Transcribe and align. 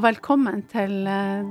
og 0.00 0.06
velkommen 0.06 0.62
til 0.70 1.04
eh, 1.12 1.48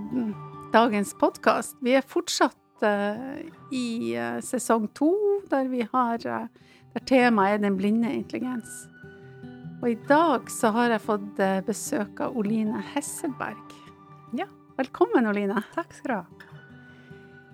dagens 0.73 1.11
podkast. 1.21 1.75
Vi 1.85 1.91
er 1.93 2.05
fortsatt 2.09 2.81
eh, 2.87 3.43
i 3.77 4.15
eh, 4.17 4.39
sesong 4.41 4.87
to, 4.97 5.11
der 5.51 5.69
vi 5.69 5.83
har 5.91 6.17
Der 6.25 7.05
temaet 7.05 7.59
er 7.59 7.61
den 7.61 7.77
blinde 7.77 8.09
intelligens. 8.09 8.87
Og 9.83 9.91
i 9.91 9.99
dag 10.09 10.49
så 10.49 10.71
har 10.73 10.89
jeg 10.95 11.05
fått 11.05 11.43
besøk 11.67 12.23
av 12.25 12.33
Oline 12.41 12.81
Hesselberg. 12.95 13.75
Ja. 14.33 14.49
Velkommen, 14.79 15.29
Oline. 15.29 15.61
Takk 15.75 15.93
skal 15.93 16.09
du 16.09 16.17
ha. 16.17 16.49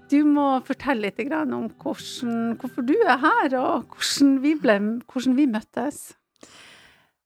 Du 0.07 0.19
må 0.23 0.47
fortelle 0.63 1.09
litt 1.09 1.19
om 1.35 1.67
hvordan, 1.75 2.55
hvorfor 2.61 2.87
du 2.87 2.95
er 3.03 3.19
her, 3.19 3.59
og 3.59 3.91
hvordan 3.91 4.39
vi, 4.39 4.55
ble, 4.55 4.79
hvordan 5.11 5.35
vi 5.35 5.51
møttes. 5.59 6.13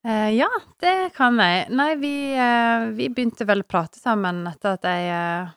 Eh, 0.08 0.30
ja, 0.30 0.50
det 0.80 1.10
kan 1.16 1.40
jeg. 1.40 1.66
Nei, 1.76 1.96
vi, 2.00 2.14
eh, 2.32 2.88
vi 2.96 3.10
begynte 3.12 3.46
vel 3.46 3.66
å 3.66 3.68
prate 3.68 4.00
sammen 4.00 4.46
etter 4.48 4.78
at 4.78 4.88
jeg 4.88 5.10
eh, 5.12 5.50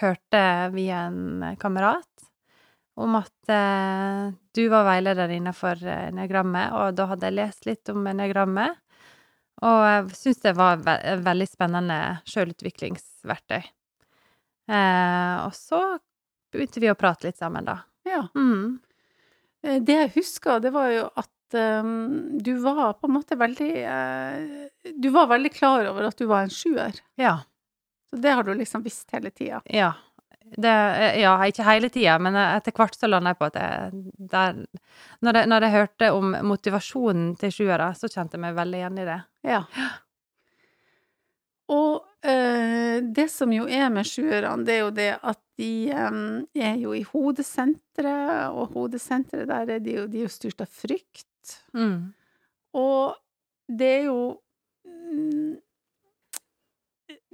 hørte 0.00 0.40
via 0.74 1.04
en 1.10 1.44
kamerat 1.60 2.26
om 2.98 3.14
at 3.18 3.50
eh, 3.50 4.32
du 4.54 4.64
var 4.70 4.86
veileder 4.88 5.30
innenfor 5.36 5.78
eh, 5.86 6.08
enneagrammet, 6.08 6.74
og 6.74 6.96
da 6.98 7.06
hadde 7.12 7.30
jeg 7.30 7.38
lest 7.38 7.66
litt 7.70 7.90
om 7.94 8.02
neagrammet. 8.06 8.80
Og 9.64 9.80
jeg 9.86 10.18
syntes 10.18 10.42
det 10.42 10.56
var 10.58 10.82
ve 10.82 10.96
et 11.14 11.22
veldig 11.22 11.46
spennende 11.46 11.98
sjølutviklingsverktøy. 12.30 13.62
Eh, 14.74 15.36
og 15.44 15.54
så 15.54 15.80
begynte 16.54 16.82
vi 16.82 16.90
å 16.90 16.98
prate 16.98 17.28
litt 17.28 17.38
sammen, 17.38 17.66
da. 17.66 17.78
Ja. 18.06 18.26
Mm. 18.34 18.80
Det 19.62 19.94
jeg 19.96 20.12
husker, 20.18 20.58
det 20.60 20.74
var 20.74 20.90
jo 20.92 21.06
at 21.14 21.30
eh, 21.52 21.84
du 22.40 22.54
var 22.64 22.96
på 22.96 23.10
en 23.10 23.16
måte 23.18 23.36
veldig 23.36 23.72
uh, 23.84 24.92
Du 24.96 25.10
var 25.12 25.28
veldig 25.28 25.52
klar 25.52 25.90
over 25.90 26.08
at 26.08 26.16
du 26.18 26.24
var 26.30 26.46
en 26.46 26.54
sjuer. 26.54 26.96
Ja. 27.20 27.42
Så 28.10 28.22
det 28.24 28.32
har 28.38 28.46
du 28.46 28.54
liksom 28.54 28.82
visst 28.82 29.12
hele 29.12 29.30
tida. 29.30 29.60
Ja. 29.68 29.92
Det, 30.56 30.70
eh, 30.70 31.20
ja, 31.20 31.34
ikke 31.46 31.66
hele 31.66 31.88
tida, 31.90 32.18
men 32.22 32.36
etter 32.38 32.74
hvert 32.76 32.94
så 32.94 33.08
landa 33.10 33.32
jeg 33.32 33.40
på 33.40 33.48
at 33.48 33.58
jeg, 33.58 34.02
der, 34.30 34.62
når, 35.24 35.40
jeg, 35.40 35.50
når 35.50 35.66
jeg 35.66 35.74
hørte 35.74 36.10
om 36.14 36.36
motivasjonen 36.46 37.34
til 37.40 37.52
sjuere, 37.54 37.90
så 37.98 38.10
kjente 38.12 38.38
jeg 38.38 38.44
meg 38.44 38.56
veldig 38.58 38.80
igjen 38.80 39.00
i 39.02 39.06
det. 39.08 39.20
Ja. 39.50 39.62
Og 41.72 42.28
eh, 42.28 43.00
det 43.16 43.28
som 43.32 43.52
jo 43.54 43.64
er 43.64 43.88
med 43.92 44.06
sjuerne, 44.08 44.64
det 44.66 44.76
er 44.76 44.82
jo 44.82 44.92
det 44.94 45.10
at 45.16 45.40
de 45.60 45.72
eh, 45.90 46.18
er 46.68 46.74
jo 46.82 46.92
i 46.96 47.04
hodesenteret, 47.08 48.52
og 48.52 48.74
hodesenteret 48.76 49.48
der 49.48 49.76
er 49.78 49.84
de 49.84 49.98
jo, 50.00 50.08
de 50.10 50.20
er 50.20 50.28
jo 50.28 50.34
styrt 50.34 50.60
av 50.64 50.68
frykt. 50.68 51.26
Mm. 51.74 52.12
Og 52.74 53.14
det 53.68 53.90
er 54.00 54.04
jo 54.08 54.18
mm, 54.86 55.56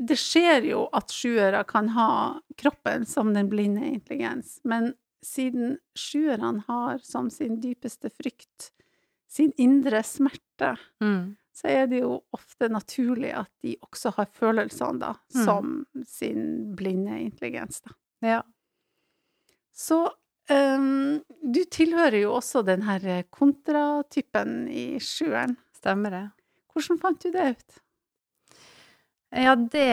Det 0.00 0.16
skjer 0.18 0.64
jo 0.70 0.86
at 0.96 1.12
sjuere 1.12 1.60
kan 1.68 1.88
ha 1.94 2.40
kroppen 2.58 3.04
som 3.06 3.34
den 3.36 3.48
blinde 3.52 3.84
intelligens, 3.86 4.58
men 4.64 4.94
siden 5.22 5.76
sjuerne 5.94 6.64
har 6.66 6.98
som 7.04 7.28
sin 7.30 7.58
dypeste 7.60 8.08
frykt 8.10 8.70
sin 9.30 9.52
indre 9.62 10.00
smerte, 10.02 10.72
Mm. 11.00 11.36
så 11.54 11.68
er 11.68 11.86
det 11.86 12.00
jo 12.00 12.16
ofte 12.32 12.68
naturlig 12.72 13.30
at 13.36 13.50
de 13.62 13.76
også 13.84 14.10
har 14.16 14.26
følelsene, 14.32 14.98
da, 14.98 15.12
Mm. 15.34 15.44
som 15.44 15.86
sin 16.06 16.74
blinde 16.76 17.20
intelligens, 17.20 17.80
da. 17.84 17.90
Ja. 18.26 18.42
Så 19.72 20.08
ehm, 20.50 21.20
du 21.42 21.60
tilhører 21.72 22.20
jo 22.22 22.34
også 22.36 22.62
den 22.66 22.82
her 22.86 23.22
kontratypen 23.32 24.66
i 24.68 24.86
sjueren. 25.02 25.56
Stemmer 25.76 26.10
det. 26.16 26.24
Hvordan 26.74 27.00
fant 27.02 27.22
du 27.24 27.30
det 27.34 27.46
ut? 27.54 27.78
Ja, 29.30 29.54
det 29.54 29.86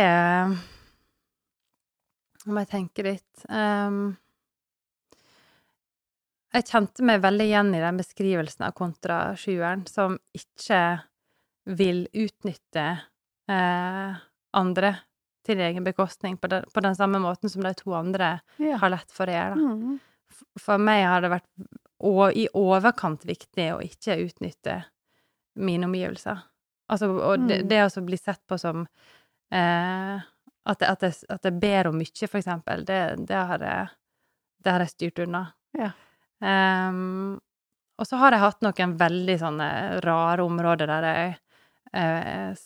Må 2.47 2.62
jeg 2.63 2.69
tenke 2.72 3.03
litt. 3.06 3.44
Um, 3.51 4.16
jeg 6.56 6.66
kjente 6.69 7.03
meg 7.06 7.19
veldig 7.22 7.46
igjen 7.50 7.73
i 7.75 7.81
den 7.84 8.00
beskrivelsen 8.00 8.66
av 8.69 8.73
kontra 8.78 9.17
sjueren, 9.38 9.84
som 9.90 10.16
ikke 10.38 10.79
vil 11.78 12.06
utnytte 12.16 12.85
eh, 13.51 14.16
andre 14.56 14.94
til 15.47 15.59
egen 15.63 15.84
bekostning 15.85 16.38
på 16.40 16.47
den, 16.51 16.63
på 16.72 16.84
den 16.84 16.96
samme 16.96 17.19
måten 17.23 17.51
som 17.51 17.63
de 17.67 17.73
to 17.78 17.91
andre 18.00 18.38
Ja. 18.63 18.78
har 18.79 18.94
lett 18.96 19.12
for 19.12 19.28
å 19.28 19.35
gjøre. 19.35 19.59
Da. 19.59 19.75
Mm. 19.75 20.00
For 20.59 20.81
meg 20.81 21.06
har 21.08 21.24
det 21.24 21.34
vært 21.38 21.50
i 22.38 22.46
overkant 22.53 23.25
viktig 23.25 23.72
å 23.74 23.81
ikke 23.81 24.20
utnytte 24.22 24.84
mine 25.58 25.88
omgivelser. 25.90 26.44
Altså, 26.92 27.09
og 27.09 27.48
det, 27.50 27.64
Mm. 27.64 27.68
det 27.68 27.80
å 27.98 28.06
bli 28.06 28.18
sett 28.18 28.44
på 28.47 28.58
som 28.62 28.84
eh, 29.52 30.22
at, 30.68 30.84
at, 30.84 31.02
jeg, 31.02 31.16
at 31.30 31.44
jeg 31.44 31.59
ber 31.59 31.88
om 31.90 31.97
mye, 31.97 32.28
for 32.28 32.38
eksempel, 32.40 32.86
det, 32.86 33.02
det, 33.28 33.36
har 33.50 33.59
jeg, 33.64 33.88
det 34.64 34.72
har 34.72 34.84
jeg 34.86 34.94
styrt 34.94 35.20
unna. 35.26 35.44
Ja. 35.78 35.92
Um, 36.40 37.40
og 37.97 38.06
så 38.06 38.20
har 38.22 38.36
jeg 38.36 38.44
hatt 38.44 38.62
noen 38.62 38.94
veldig 39.00 39.38
sånne 39.42 39.70
rare 40.06 40.44
områder 40.46 40.86
der 40.92 41.08
jeg 41.08 41.31
eh, 41.97 42.66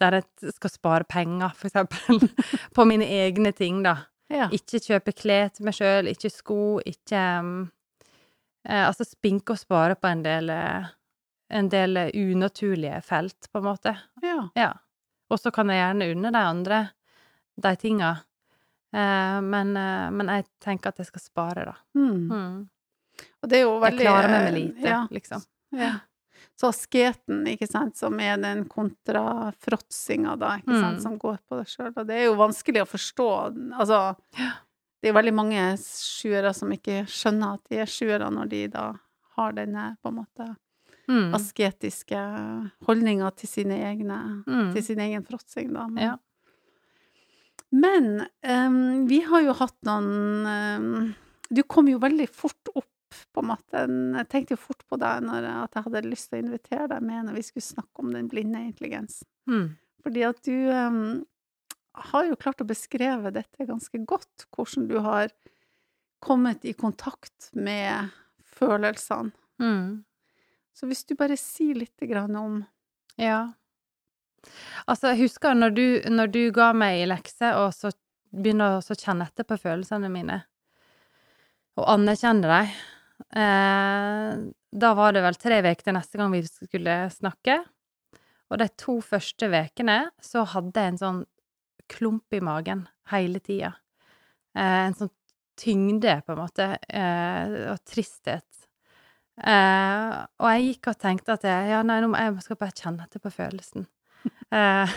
Der 0.00 0.16
jeg 0.16 0.52
skal 0.54 0.70
spare 0.72 1.04
penger, 1.04 1.52
for 1.58 1.68
eksempel, 1.68 2.22
på 2.76 2.84
mine 2.88 3.04
egne 3.04 3.52
ting, 3.52 3.82
da. 3.84 3.96
Ja. 4.32 4.48
Ikke 4.54 4.80
kjøpe 4.80 5.12
klær 5.12 5.50
til 5.52 5.66
meg 5.68 5.76
sjøl, 5.76 6.08
ikke 6.08 6.30
sko, 6.32 6.58
ikke 6.88 7.20
um, 7.44 7.52
eh, 8.64 8.86
Altså 8.86 9.04
spinke 9.04 9.52
og 9.54 9.60
spare 9.60 9.94
på 9.98 10.08
en 10.08 10.22
del 10.24 10.48
eh, 10.54 10.86
En 11.52 11.68
del 11.68 11.98
unaturlige 12.16 13.02
felt, 13.04 13.48
på 13.52 13.60
en 13.60 13.64
måte. 13.68 13.92
ja. 14.24 14.48
Ja. 14.56 14.72
Og 15.32 15.38
så 15.40 15.50
kan 15.52 15.68
jeg 15.72 15.80
gjerne 15.80 16.10
unne 16.12 16.30
de 16.32 16.40
andre 16.44 16.78
de 17.62 17.70
tinga. 17.80 18.10
Eh, 18.92 19.38
men, 19.40 19.76
eh, 19.76 20.10
men 20.12 20.28
jeg 20.28 20.44
tenker 20.60 20.92
at 20.92 20.98
jeg 21.00 21.06
skal 21.08 21.20
spare, 21.24 21.64
da. 21.70 21.74
Mm. 21.96 22.28
Mm. 22.28 22.58
Og 23.42 23.48
det 23.48 23.58
er 23.58 23.62
jo 23.62 23.74
Jeg 23.84 23.98
klarer 24.00 24.28
meg 24.28 24.42
med 24.44 24.52
eh, 24.52 24.58
lite, 24.58 24.88
Ja. 24.88 24.98
liksom. 25.10 25.44
ja. 25.76 25.92
Så 26.62 26.68
asketen, 26.70 27.40
ikke 27.50 27.66
sant, 27.66 27.96
som 27.98 28.14
er 28.22 28.36
den 28.38 28.60
kontrafråtsinga, 28.70 30.36
da, 30.38 30.52
ikke 30.60 30.76
sant, 30.78 30.98
Mm. 30.98 31.02
som 31.02 31.18
går 31.18 31.38
på 31.50 31.56
deg 31.58 31.66
sjøl. 31.66 31.92
Og 31.96 32.06
det 32.06 32.14
er 32.20 32.24
jo 32.28 32.36
vanskelig 32.38 32.82
å 32.84 32.90
forstå. 32.92 33.26
Altså, 33.80 34.16
det 35.02 35.08
er 35.08 35.12
jo 35.12 35.18
veldig 35.18 35.34
mange 35.34 35.64
sjuere 35.82 36.54
som 36.54 36.70
ikke 36.70 37.00
skjønner 37.10 37.54
at 37.54 37.64
de 37.68 37.80
er 37.82 37.90
sjuere, 37.90 38.30
når 38.30 38.48
de 38.48 38.66
da 38.68 38.92
har 39.36 39.52
denne, 39.58 39.96
på 40.04 40.08
en 40.12 40.20
måte, 40.24 40.56
Mm. 41.08 41.32
asketiske 41.34 42.16
holdninga 42.86 43.34
til 43.34 43.48
sine 43.48 43.74
egne 43.82 44.44
Mm. 44.46 44.72
til 44.72 44.82
sin 44.84 44.98
egen 45.00 45.24
fråtsing, 45.26 45.72
da. 45.74 45.88
Men, 45.88 45.98
Ja. 46.04 46.16
men 47.72 48.26
um, 48.44 49.06
vi 49.08 49.20
har 49.20 49.42
jo 49.42 49.52
hatt 49.52 49.74
noen 49.82 50.46
um, 50.46 51.14
Du 51.52 51.62
kom 51.64 51.86
jo 51.88 51.98
veldig 51.98 52.28
fort 52.30 52.68
opp, 52.76 52.86
på 53.32 53.42
en 53.42 53.50
måte. 53.52 53.84
Jeg 54.18 54.28
tenkte 54.32 54.56
jo 54.56 54.62
fort 54.62 54.82
på 54.88 54.98
deg 55.00 55.24
når 55.26 55.48
at 55.50 55.76
jeg 55.76 55.86
hadde 55.86 56.04
lyst 56.06 56.30
til 56.30 56.38
å 56.40 56.44
invitere 56.46 56.88
deg 56.94 57.04
med 57.06 57.28
når 57.28 57.38
vi 57.38 57.44
skulle 57.46 57.66
snakke 57.66 58.04
om 58.04 58.12
den 58.14 58.30
blinde 58.32 58.64
intelligensen. 58.66 59.28
Mm. 59.50 59.66
Fordi 60.02 60.24
at 60.26 60.40
du 60.46 60.56
um, 60.72 61.02
har 62.12 62.28
jo 62.28 62.38
klart 62.40 62.62
å 62.62 62.68
beskreve 62.68 63.32
dette 63.34 63.68
ganske 63.68 64.02
godt, 64.08 64.46
hvordan 64.54 64.88
du 64.90 64.98
har 65.04 65.32
kommet 66.22 66.64
i 66.64 66.74
kontakt 66.78 67.50
med 67.52 68.12
følelsene. 68.58 69.32
Mm. 69.62 70.04
Så 70.72 70.88
hvis 70.88 71.04
du 71.04 71.16
bare 71.18 71.36
sier 71.36 71.82
litt 71.82 72.08
grann 72.08 72.36
om 72.38 72.62
Ja. 73.20 73.52
Altså, 74.90 75.12
jeg 75.12 75.28
husker 75.28 75.54
når 75.54 75.74
du, 75.76 75.84
når 76.10 76.30
du 76.34 76.40
ga 76.54 76.72
meg 76.74 77.02
i 77.02 77.06
lekse, 77.06 77.52
og 77.54 77.70
så 77.76 77.92
begynner 78.32 78.80
å 78.80 78.96
kjenne 78.96 79.28
etter 79.28 79.46
på 79.46 79.58
følelsene 79.60 80.08
mine, 80.10 80.40
og 81.78 81.86
anerkjenne 81.92 82.48
dem, 82.48 82.72
da 83.30 84.90
var 84.96 85.14
det 85.14 85.22
vel 85.24 85.36
tre 85.40 85.60
uker 85.62 85.84
til 85.86 85.94
neste 85.96 86.18
gang 86.18 86.32
vi 86.32 86.42
skulle 86.48 86.96
snakke. 87.12 87.60
Og 88.52 88.60
de 88.60 88.68
to 88.76 88.98
første 89.00 89.48
ukene 89.48 89.98
så 90.20 90.44
hadde 90.52 90.82
jeg 90.82 90.92
en 90.92 91.00
sånn 91.00 91.20
klump 91.92 92.34
i 92.36 92.40
magen 92.44 92.86
hele 93.12 93.40
tida. 93.44 93.74
Eh, 94.56 94.80
en 94.86 94.96
sånn 94.96 95.12
tyngde, 95.60 96.18
på 96.26 96.34
en 96.34 96.40
måte, 96.40 96.66
eh, 96.88 97.54
og 97.72 97.80
tristhet. 97.88 98.48
Eh, 99.40 100.16
og 100.40 100.48
jeg 100.52 100.66
gikk 100.66 100.90
og 100.92 101.00
tenkte 101.00 101.36
at 101.36 101.46
jeg, 101.48 101.70
ja, 101.72 101.80
nei, 101.86 102.00
nå 102.02 102.10
må 102.12 102.20
jeg 102.20 102.44
skal 102.44 102.60
bare 102.60 102.76
kjenne 102.76 103.08
etter 103.08 103.22
på 103.22 103.32
følelsen. 103.32 103.88
Eh, 104.52 104.90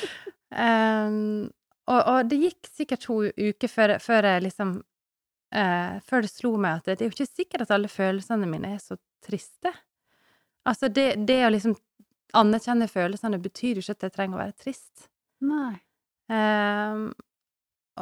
em, 0.64 1.44
og, 1.92 1.98
og 2.00 2.30
det 2.30 2.38
gikk 2.40 2.70
sikkert 2.72 3.02
to 3.04 3.18
uker 3.28 3.70
før, 3.70 3.92
før 4.02 4.26
jeg 4.30 4.42
liksom 4.46 4.70
eh, 5.54 6.00
Før 6.08 6.24
det 6.26 6.30
slo 6.32 6.56
meg 6.60 6.80
at 6.80 6.84
det, 6.88 6.98
det 6.98 7.06
er 7.06 7.10
jo 7.10 7.16
ikke 7.16 7.30
sikkert 7.30 7.64
at 7.66 7.74
alle 7.76 7.88
følelsene 7.92 8.48
mine 8.50 8.74
er 8.74 8.80
så 8.82 8.96
triste. 9.24 9.72
Altså, 10.66 10.88
det, 10.92 11.26
det 11.28 11.40
å 11.46 11.52
liksom 11.52 11.76
anerkjenne 12.34 12.88
følelsene 12.90 13.38
betyr 13.42 13.78
jo 13.78 13.84
ikke 13.84 13.94
at 13.98 14.06
jeg 14.08 14.14
trenger 14.16 14.38
å 14.38 14.42
være 14.42 14.56
trist. 14.58 15.08
Nei. 15.44 15.76
Ehm, 16.32 17.10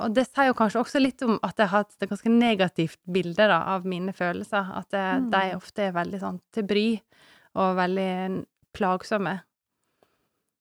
og 0.00 0.14
det 0.16 0.24
sier 0.30 0.48
jo 0.48 0.54
kanskje 0.56 0.80
også 0.80 1.00
litt 1.02 1.20
om 1.26 1.34
at 1.44 1.58
jeg 1.60 1.68
har 1.68 1.82
hatt 1.84 1.96
et 2.00 2.08
ganske 2.08 2.30
negativt 2.32 3.00
bilde 3.12 3.44
da, 3.50 3.58
av 3.74 3.84
mine 3.84 4.14
følelser. 4.16 4.70
At 4.78 4.88
det, 4.94 5.02
Mm. 5.20 5.30
de 5.34 5.42
ofte 5.58 5.82
er 5.88 5.92
veldig 5.92 6.20
sånn 6.22 6.40
til 6.54 6.64
bry 6.64 6.86
og 7.60 7.76
veldig 7.76 8.44
plagsomme. 8.72 9.34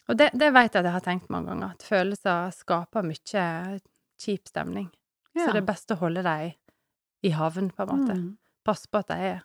Og 0.09 0.17
det, 0.17 0.31
det 0.35 0.49
vet 0.51 0.73
jeg 0.73 0.81
at 0.81 0.89
jeg 0.89 0.95
har 0.97 1.05
tenkt 1.05 1.29
mange 1.31 1.47
ganger, 1.53 1.71
at 1.77 1.85
følelser 1.87 2.51
skaper 2.51 3.05
mye 3.07 3.79
kjip 4.19 4.49
stemning. 4.49 4.89
Ja. 5.33 5.45
Så 5.45 5.53
det 5.53 5.61
er 5.61 5.69
best 5.69 5.93
å 5.93 5.99
holde 6.01 6.23
dem 6.25 6.51
i 7.21 7.31
havn, 7.35 7.69
på 7.73 7.85
en 7.85 7.91
måte. 7.91 8.17
Mm. 8.17 8.27
Pass 8.65 8.85
på 8.87 9.01
at 9.01 9.09
de 9.11 9.17
er 9.31 9.39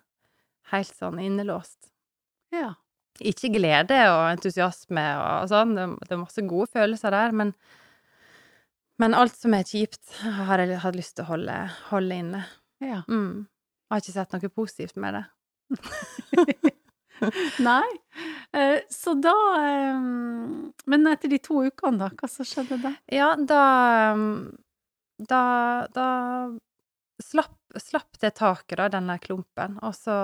helt 0.72 0.94
sånn 0.94 1.20
innelåst. 1.22 1.90
Ja. 2.54 2.74
Ikke 3.24 3.50
glede 3.54 3.98
og 4.12 4.26
entusiasme 4.34 5.04
og 5.22 5.50
sånn, 5.50 5.74
det, 5.76 6.10
er 6.12 6.20
masse 6.20 6.44
gode 6.48 6.68
følelser 6.74 7.14
der, 7.14 7.32
men, 7.36 7.52
men 9.00 9.16
alt 9.16 9.36
som 9.38 9.56
er 9.56 9.68
kjipt, 9.68 10.02
har 10.20 10.60
jeg 10.60 10.82
hatt 10.82 10.98
lyst 10.98 11.16
til 11.16 11.24
å 11.24 11.30
holde, 11.34 11.60
holde 11.90 12.24
inne. 12.24 12.46
ja. 12.84 13.02
Mm. 13.08 13.46
Jeg 13.86 13.94
har 13.94 14.02
ikke 14.02 14.12
sett 14.16 14.32
noe 14.34 14.48
positivt 14.50 14.96
med 14.98 15.14
det. 15.14 15.26
Nei. 17.68 17.86
Eh, 18.52 18.80
så 18.90 19.14
da 19.18 19.34
eh, 19.56 20.00
Men 20.86 21.06
etter 21.10 21.30
de 21.32 21.38
to 21.42 21.62
ukene, 21.66 21.98
da? 22.00 22.10
Hva 22.18 22.28
så 22.30 22.46
skjedde 22.46 22.78
da? 22.82 22.92
Ja, 23.12 23.32
da 23.38 23.62
um, 24.14 24.26
Da, 25.16 25.40
da 25.94 26.08
slapp, 27.22 27.56
slapp 27.82 28.18
det 28.20 28.34
taket, 28.38 28.76
da, 28.78 28.88
denne 28.88 29.18
klumpen, 29.22 29.78
og 29.82 29.94
så 29.94 30.16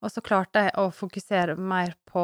og 0.00 0.08
så 0.08 0.22
klarte 0.24 0.62
jeg 0.64 0.72
å 0.80 0.86
fokusere 0.96 1.58
mer 1.60 1.90
på 2.08 2.22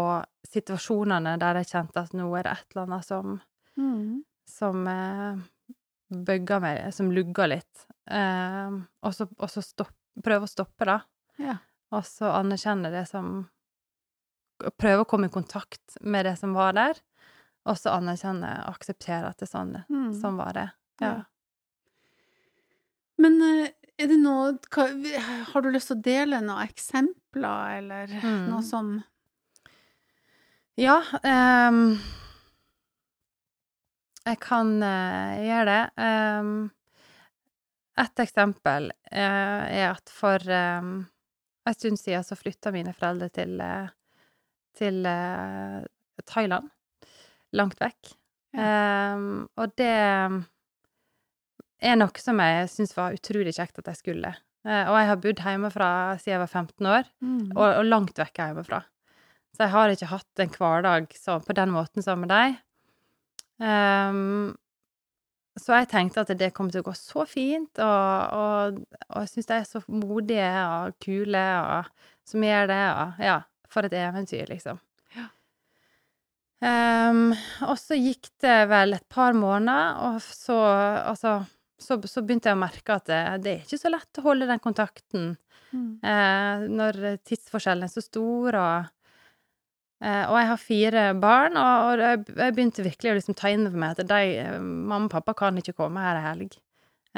situasjonene 0.48 1.34
der 1.38 1.58
jeg 1.60 1.66
kjente 1.74 2.00
at 2.06 2.14
nå 2.16 2.30
er 2.38 2.46
det 2.46 2.52
et 2.56 2.70
eller 2.72 2.86
annet 2.86 3.04
som 3.04 3.34
Mm. 3.76 4.22
som 4.48 4.86
eh, 4.88 5.36
bøgga 6.08 6.60
meg, 6.62 6.94
som 6.94 7.10
lugga 7.12 7.44
litt. 7.46 7.86
Eh, 8.08 8.70
og 9.02 9.12
så, 9.12 9.26
og 9.38 9.50
så 9.52 9.60
stopp, 9.60 9.92
prøve 10.24 10.46
å 10.48 10.48
stoppe 10.48 10.86
det, 10.88 11.00
Ja. 11.38 11.58
og 11.92 12.04
så 12.08 12.32
anerkjenne 12.40 12.90
det 12.90 13.06
som 13.08 13.50
Prøve 14.78 15.02
å 15.04 15.06
komme 15.06 15.26
i 15.26 15.28
kontakt 15.28 15.98
med 16.00 16.24
det 16.24 16.38
som 16.38 16.54
var 16.56 16.72
der, 16.72 16.94
og 17.66 17.76
så 17.76 17.90
anerkjenne 17.92 18.54
og 18.64 18.78
akseptere 18.78 19.28
at 19.28 19.36
det 19.36 19.50
er 19.50 19.52
sånn, 19.52 19.84
Mm. 19.90 20.14
sånn 20.18 20.36
var 20.38 20.52
det. 20.54 20.70
Ja. 21.02 21.06
Ja. 21.12 21.24
Men 23.18 23.36
eh, 23.42 23.68
er 23.98 24.10
det 24.10 24.18
noe 24.20 24.52
hva, 24.74 24.86
Har 25.52 25.62
du 25.64 25.70
lyst 25.72 25.88
til 25.90 25.96
å 25.98 26.04
dele 26.04 26.40
noen 26.44 26.66
eksempler, 26.68 27.78
eller 27.80 28.06
Mm. 28.22 28.48
noe 28.50 28.62
som 28.62 28.96
Ja, 30.76 30.98
Um, 31.24 31.98
jeg 34.26 34.38
kan 34.42 34.74
uh, 34.82 35.36
gjøre 35.40 35.64
det. 35.70 35.84
Um, 35.96 36.70
et 37.96 38.20
eksempel 38.20 38.90
uh, 38.90 39.64
er 39.72 39.86
at 39.94 40.10
for 40.12 40.42
um, 40.52 41.06
en 41.66 41.74
stund 41.78 41.96
siden 41.98 42.26
så 42.26 42.36
flytta 42.36 42.72
mine 42.74 42.92
foreldre 42.92 43.30
til, 43.32 43.56
uh, 43.62 43.88
til 44.76 45.00
Thailand. 46.26 46.68
Langt 47.56 47.80
vekk. 47.80 48.12
Ehm, 48.56 49.46
og 49.56 49.72
det 49.78 49.92
er 51.80 51.96
noe 52.00 52.22
som 52.22 52.38
jeg 52.40 52.68
syns 52.72 52.94
var 52.96 53.14
utrolig 53.16 53.54
kjekt 53.56 53.78
at 53.82 53.90
jeg 53.92 54.00
skulle. 54.00 54.34
Eh, 54.66 54.84
og 54.90 54.96
jeg 54.98 55.08
har 55.10 55.22
bodd 55.22 55.42
hjemmefra 55.44 55.88
siden 56.18 56.32
jeg 56.36 56.42
var 56.42 56.52
15 56.52 56.86
år, 56.92 57.08
Mm. 57.22 57.50
og, 57.56 57.66
og 57.80 57.84
langt 57.86 58.18
vekk 58.18 58.40
hjemmefra. 58.42 58.82
Så 59.56 59.64
jeg 59.64 59.72
har 59.72 59.88
ikke 59.92 60.10
hatt 60.12 60.40
en 60.42 60.50
hverdag 60.52 61.06
så, 61.16 61.38
på 61.40 61.54
den 61.56 61.70
måten 61.72 62.02
som 62.04 62.20
med 62.20 62.28
deg. 62.32 62.56
Um, 63.56 64.56
så 65.56 65.78
jeg 65.78 65.88
tenkte 65.88 66.20
at 66.26 66.32
det 66.36 66.50
kommer 66.52 66.74
til 66.74 66.82
å 66.84 66.88
gå 66.90 66.92
så 66.98 67.24
fint, 67.28 67.78
og, 67.80 68.34
og, 68.36 68.82
og 69.08 69.22
jeg 69.22 69.30
syns 69.32 69.48
de 69.48 69.54
er 69.56 69.64
så 69.64 69.80
modige 69.88 70.50
og 70.66 70.98
kule 71.00 71.44
og 71.62 71.88
som 72.28 72.44
gjør 72.44 72.68
det, 72.68 72.82
og 73.00 73.22
ja, 73.24 73.38
for 73.72 73.86
et 73.88 73.96
eventyr, 73.96 74.44
liksom. 74.50 74.82
Ja. 75.16 75.28
Um, 76.60 77.30
og 77.68 77.76
så 77.80 77.96
gikk 77.96 78.28
det 78.44 78.58
vel 78.68 78.96
et 78.96 79.06
par 79.12 79.32
måneder, 79.36 79.96
og 80.10 80.20
så 80.24 80.58
altså 81.06 81.38
så, 81.78 81.98
så 82.08 82.22
begynte 82.24 82.48
jeg 82.48 82.56
å 82.56 82.60
merke 82.60 82.94
at 82.96 83.06
det, 83.10 83.20
det 83.44 83.50
er 83.52 83.64
ikke 83.64 83.78
så 83.80 83.90
lett 83.92 84.20
å 84.20 84.26
holde 84.30 84.48
den 84.52 84.62
kontakten 84.64 85.34
Mm. 85.74 85.98
eh, 85.98 86.60
når 86.70 86.96
tidsforskjellen 87.26 87.82
er 87.84 87.90
så 87.90 88.00
stor, 88.00 88.54
og 88.54 88.84
eh, 89.98 90.22
Og 90.30 90.36
jeg 90.38 90.46
har 90.52 90.60
fire 90.62 91.02
barn, 91.20 91.56
og, 91.58 91.88
og 91.88 92.02
jeg, 92.04 92.20
jeg 92.38 92.54
begynte 92.54 92.84
virkelig 92.86 93.10
å 93.10 93.16
liksom 93.18 93.34
ta 93.36 93.50
inn 93.50 93.66
over 93.66 93.82
meg 93.82 93.96
at 93.98 94.06
de, 94.06 94.20
eh, 94.44 94.60
mamma 94.62 95.08
og 95.08 95.10
pappa 95.16 95.34
kan 95.34 95.58
ikke 95.58 95.74
komme 95.74 96.04
her 96.04 96.20
i 96.20 96.24
helg. 96.28 96.54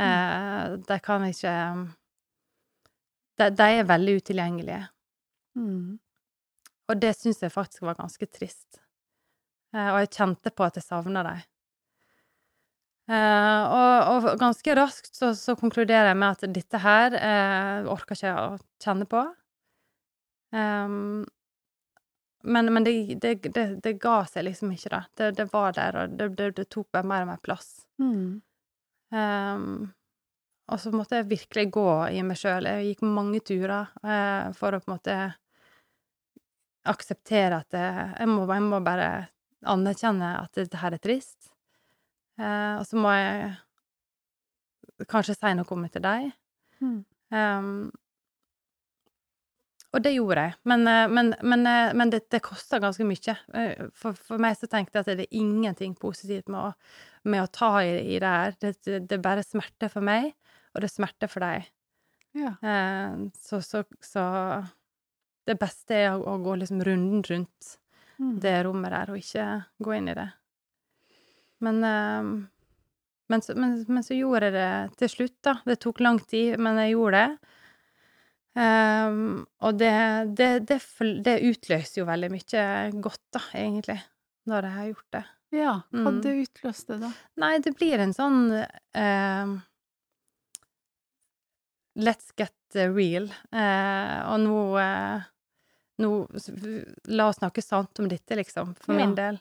Eh, 0.01 0.77
de 0.89 0.99
kan 1.05 1.27
ikke 1.29 1.55
de, 3.39 3.51
de 3.61 3.69
er 3.83 3.87
veldig 3.93 4.17
utilgjengelige. 4.23 4.83
Mm. 5.59 5.99
Og 6.89 7.01
det 7.05 7.13
syns 7.19 7.43
jeg 7.45 7.53
faktisk 7.53 7.85
var 7.85 7.99
ganske 8.01 8.27
trist. 8.33 8.81
Eh, 9.75 9.91
og 9.93 10.01
jeg 10.03 10.15
kjente 10.17 10.55
på 10.57 10.65
at 10.67 10.81
jeg 10.81 10.89
savna 10.89 11.23
dem. 11.27 11.45
Eh, 13.09 13.63
og, 13.73 14.11
og 14.13 14.41
ganske 14.41 14.75
raskt 14.77 15.15
så, 15.17 15.33
så 15.37 15.55
konkluderer 15.57 16.11
jeg 16.11 16.21
med 16.21 16.37
at 16.37 16.55
dette 16.59 16.81
her 16.83 17.17
eh, 17.17 17.89
orker 17.89 18.19
ikke 18.19 18.29
jeg 18.29 18.37
å 18.37 18.59
kjenne 18.85 19.09
på. 19.09 19.23
Um, 20.53 21.25
men 22.49 22.73
men 22.73 22.85
det, 22.85 22.93
det, 23.21 23.35
det, 23.53 23.65
det 23.85 23.95
ga 24.01 24.23
seg 24.29 24.45
liksom 24.47 24.73
ikke, 24.73 24.93
da. 24.93 25.01
Det, 25.17 25.31
det 25.41 25.49
var 25.53 25.73
der, 25.77 26.03
og 26.03 26.37
det, 26.37 26.69
tok 26.69 26.89
bare 26.93 27.09
mer 27.09 27.25
og 27.25 27.33
mer 27.33 27.41
plass. 27.45 27.71
Mm. 28.01 28.41
Um, 29.13 29.89
og 30.69 30.81
så 30.81 30.93
måtte 30.93 31.17
jeg 31.17 31.31
virkelig 31.31 31.71
gå 31.73 31.91
i 32.13 32.23
meg 32.27 32.37
sjøl. 32.37 32.69
Jeg 32.69 32.91
gikk 32.91 33.05
mange 33.09 33.41
turer 33.41 33.89
eh, 34.05 34.51
for 34.57 34.77
å 34.77 34.81
på 34.83 34.91
en 34.91 34.95
måte 34.99 35.17
akseptere 36.89 37.63
at 37.63 37.77
jeg, 37.77 38.09
jeg, 38.19 38.29
må, 38.29 38.45
jeg 38.53 38.65
må 38.67 38.81
bare 38.85 39.09
anerkjenne 39.69 40.35
at 40.43 40.61
dette 40.61 40.81
her 40.81 40.97
er 40.97 41.03
trist. 41.03 41.55
Eh, 42.39 42.75
og 42.79 42.85
så 42.87 42.99
må 43.01 43.13
jeg 43.15 43.55
kanskje 45.11 45.37
si 45.37 45.55
noe 45.55 45.75
om 45.75 45.87
det 45.87 45.95
til 45.97 46.05
deg. 46.05 46.29
Mm. 46.83 47.01
Um, 47.35 47.73
og 49.89 50.05
det 50.05 50.13
gjorde 50.15 50.43
jeg, 50.45 50.55
men, 50.69 50.85
eh, 50.91 51.07
men, 51.09 51.33
men, 51.43 51.65
eh, 51.67 51.95
men 51.97 52.11
det, 52.13 52.23
det 52.33 52.43
kosta 52.45 52.79
ganske 52.83 53.07
mye. 53.09 53.35
For, 53.97 54.17
for 54.17 54.43
meg 54.43 54.59
så 54.59 54.69
tenkte 54.71 54.99
jeg 54.99 55.07
at 55.07 55.21
det 55.23 55.27
er 55.27 55.41
ingenting 55.41 55.97
positivt 55.99 56.51
med 56.53 56.61
å, 56.61 56.73
med 57.29 57.47
å 57.47 57.51
ta 57.53 57.73
i, 57.83 57.95
i 58.15 58.21
det 58.21 58.35
her. 58.35 58.57
Det, 58.61 58.75
det, 58.85 59.17
er 59.17 59.25
bare 59.25 59.47
smerte 59.47 59.89
for 59.93 60.05
meg, 60.05 60.35
og 60.75 60.85
det 60.85 60.91
er 60.91 60.95
smerte 60.95 61.31
for 61.33 61.45
deg. 61.45 61.71
Ja. 62.37 62.53
Eh, 62.61 63.27
så, 63.41 63.63
så, 63.65 63.83
så 64.05 64.25
det 65.49 65.57
beste 65.59 65.97
er 65.97 66.11
å, 66.13 66.21
å 66.35 66.39
gå 66.45 66.59
liksom 66.61 66.85
runden 66.85 67.25
rundt 67.25 67.79
Mm. 68.19 68.41
det 68.41 68.65
rommet 68.67 68.91
der, 68.91 69.11
og 69.13 69.19
ikke 69.21 69.47
gå 69.79 69.95
inn 69.95 70.11
i 70.11 70.17
det. 70.19 70.27
Men, 71.65 71.79
eh, 71.85 72.31
men, 73.29 73.43
så, 73.45 73.55
men, 73.59 73.85
men 73.89 74.03
så 74.07 74.15
gjorde 74.17 74.49
jeg 74.51 74.55
det 74.59 74.99
til 75.03 75.09
slutt, 75.15 75.37
da. 75.45 75.57
Det 75.67 75.79
tok 75.83 76.01
lang 76.05 76.21
tid, 76.31 76.59
men 76.63 76.79
jeg 76.83 76.95
gjorde 76.97 77.23
det. 77.25 77.55
Um, 78.59 79.47
og 79.63 79.77
det, 79.79 79.91
det, 80.39 80.47
det, 80.67 80.79
det 81.23 81.35
utløser 81.47 82.01
jo 82.01 82.07
veldig 82.09 82.31
mye 82.33 82.63
godt, 83.05 83.21
da, 83.37 83.43
egentlig, 83.55 83.99
når 84.51 84.67
jeg 84.67 84.75
har 84.79 84.87
gjort 84.93 85.11
det. 85.15 85.25
ja. 85.55 85.75
Hva 85.93 86.11
Mm. 86.11 86.21
det 86.25 86.33
utløste 86.43 86.97
da? 87.01 87.11
Nei, 87.39 87.53
det 87.63 87.75
blir 87.79 88.01
en 88.03 88.13
sånn 88.17 88.41
uh, 88.59 89.53
Let's 91.99 92.33
get 92.37 92.55
real. 92.75 93.29
Uh, 93.53 94.19
og 94.33 94.41
nå 94.45 94.57
uh, 94.79 95.23
Nå 95.99 96.11
La 97.11 97.29
oss 97.31 97.41
snakke 97.41 97.63
sant 97.65 97.99
om 98.03 98.07
dette, 98.11 98.37
liksom, 98.39 98.75
for 98.79 98.95
Ja. 98.95 99.01
min 99.07 99.15
del. 99.19 99.39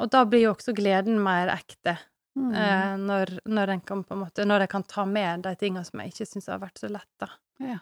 Og 0.00 0.08
da 0.12 0.24
blir 0.24 0.46
jo 0.46 0.54
også 0.54 0.72
gleden 0.76 1.20
mer 1.22 1.52
ekte, 1.52 1.98
Mm. 2.36 2.52
eh, 2.54 2.96
når, 2.98 3.38
når, 3.44 3.68
en 3.68 3.80
kan, 3.80 4.04
på 4.04 4.14
en 4.14 4.20
måte, 4.22 4.44
når 4.46 4.64
jeg 4.64 4.70
kan 4.70 4.84
ta 4.86 5.04
med 5.04 5.42
de 5.42 5.54
tingene 5.58 5.82
som 5.86 6.00
jeg 6.00 6.12
ikke 6.12 6.26
syns 6.30 6.46
har 6.52 6.60
vært 6.62 6.78
så 6.78 6.90
lett, 6.90 7.10
da. 7.18 7.26
Ja. 7.58 7.78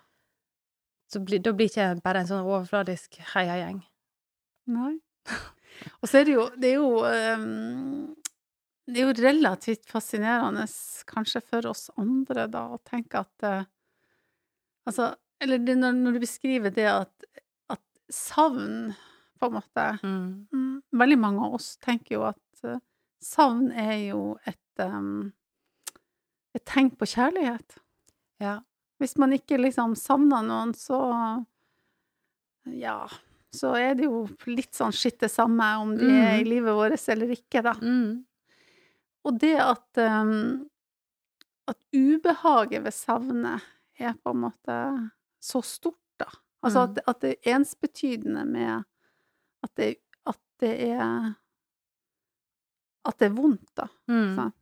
Så 1.12 1.20
blir, 1.24 1.42
da 1.44 1.52
blir 1.56 1.68
ikke 1.68 1.84
jeg 1.84 2.00
bare 2.04 2.22
en 2.22 2.30
sånn 2.30 2.46
overfladisk 2.46 3.20
heiagjeng. 3.34 3.82
Nei. 4.72 4.94
Og 6.00 6.08
så 6.08 6.20
er 6.20 6.26
det 6.26 6.32
jo 6.32 6.44
Det 6.58 6.70
er 6.70 6.78
jo 6.80 6.88
um, 7.04 8.14
Det 8.88 8.98
er 8.98 9.04
jo 9.04 9.12
relativt 9.20 9.84
fascinerende, 9.86 10.64
kanskje 11.08 11.42
for 11.44 11.68
oss 11.70 11.86
andre, 12.00 12.46
da, 12.50 12.64
å 12.72 12.80
tenke 12.88 13.20
at 13.20 13.46
uh, 13.46 13.68
Altså, 14.88 15.12
eller 15.44 15.60
det, 15.60 15.76
når, 15.76 16.00
når 16.00 16.16
du 16.16 16.22
beskriver 16.24 16.72
det 16.72 16.86
at, 16.88 17.26
at 17.68 17.82
savn, 18.08 18.94
på 19.38 19.46
en 19.48 19.56
måte 19.58 19.84
mm, 20.02 20.82
Veldig 20.98 21.18
mange 21.18 21.44
av 21.46 21.54
oss 21.58 21.76
tenker 21.84 22.14
jo 22.18 22.22
at 22.28 22.64
eh, 22.64 22.78
savn 23.22 23.70
er 23.72 23.96
jo 24.10 24.38
et 24.46 24.82
um, 24.84 25.32
et 26.54 26.64
tegn 26.64 26.90
på 26.96 27.06
kjærlighet. 27.06 27.76
Ja. 28.42 28.58
Hvis 28.98 29.16
man 29.20 29.32
ikke 29.36 29.58
liksom 29.60 29.94
savner 29.98 30.42
noen, 30.46 30.72
så 30.74 30.98
Ja, 32.66 33.08
så 33.54 33.72
er 33.78 33.94
det 33.96 34.04
jo 34.08 34.24
litt 34.50 34.74
sånn 34.76 34.92
skitt 34.92 35.20
det 35.22 35.30
samme 35.32 35.66
om 35.80 35.94
de 35.96 36.08
er 36.08 36.34
i 36.38 36.42
Mhm. 36.44 36.48
livet 36.50 36.74
vårt 36.76 37.08
eller 37.08 37.30
ikke, 37.32 37.62
da. 37.62 37.72
Mm. 37.80 38.24
Og 39.24 39.38
det 39.38 39.56
at 39.60 39.98
um, 39.98 40.68
At 41.68 41.76
ubehaget 41.92 42.80
ved 42.82 42.94
savnet 42.96 43.60
er 44.00 44.14
på 44.24 44.30
en 44.32 44.40
måte 44.40 44.76
så 45.42 45.60
stort, 45.62 46.00
da. 46.18 46.24
Altså 46.64 46.86
Mm. 46.86 46.90
at, 46.96 46.98
at 47.08 47.20
det 47.20 47.30
er 47.44 47.56
ensbetydende 47.58 48.44
med 48.48 48.84
at 49.64 49.72
det, 49.76 49.94
at 50.28 50.40
det 50.62 50.74
er 50.90 51.34
at 53.08 53.18
det 53.18 53.30
er 53.30 53.36
vondt, 53.36 53.70
da. 53.78 53.88
Mm. 54.10 54.52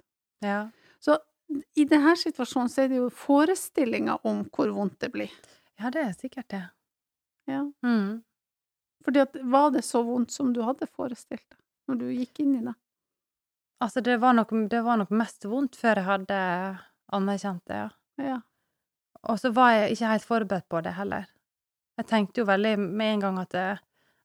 Ja. 0.45 0.61
Så 1.03 1.19
i 1.75 1.85
denne 1.89 2.15
situasjonen 2.19 2.71
så 2.71 2.85
er 2.85 2.93
det 2.93 3.01
jo 3.01 3.11
forestillinger 3.11 4.23
om 4.27 4.45
hvor 4.55 4.71
vondt 4.75 5.01
det 5.03 5.11
blir. 5.15 5.33
ja, 5.79 5.91
det 5.91 6.03
er 6.03 6.13
sikkert 6.17 6.49
det. 6.49 6.63
Ja. 7.51 7.65
Mm. 7.83 8.23
Fordi 9.05 9.23
at 9.23 9.37
var 9.43 9.71
det 9.71 9.85
så 9.87 10.03
vondt 10.03 10.33
som 10.35 10.53
du 10.53 10.63
hadde 10.67 10.89
forestilt 10.91 11.47
deg 11.51 11.63
når 11.87 11.99
du 12.01 12.07
gikk 12.11 12.41
inn 12.43 12.57
i 12.59 12.65
det? 12.67 12.75
Altså, 13.83 14.01
det 14.01 14.17
var, 14.19 14.33
nok, 14.33 14.55
det 14.71 14.81
var 14.83 14.97
nok 14.97 15.13
mest 15.15 15.45
vondt 15.45 15.77
før 15.77 16.01
jeg 16.01 16.09
hadde 16.09 16.39
anerkjent 17.15 17.63
det, 17.69 17.83
ja. 17.85 17.91
Ja. 18.25 18.39
Og 19.29 19.39
så 19.41 19.51
var 19.53 19.75
jeg 19.75 19.93
ikke 19.95 20.11
helt 20.15 20.27
forberedt 20.27 20.69
på 20.73 20.81
det 20.83 20.95
heller. 20.97 21.27
Jeg 22.01 22.09
tenkte 22.09 22.41
jo 22.41 22.49
veldig 22.49 22.73
med 22.81 23.13
en 23.13 23.25
gang 23.27 23.39
at 23.43 23.53
det, 23.53 23.67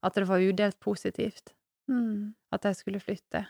at 0.03 0.15
det 0.17 0.27
var 0.29 0.41
udelt 0.41 0.79
positivt 0.79 1.53
Mm. 1.89 2.33
at 2.51 2.65
jeg 2.65 2.75
skulle 2.75 2.99
flytte. 2.99 3.45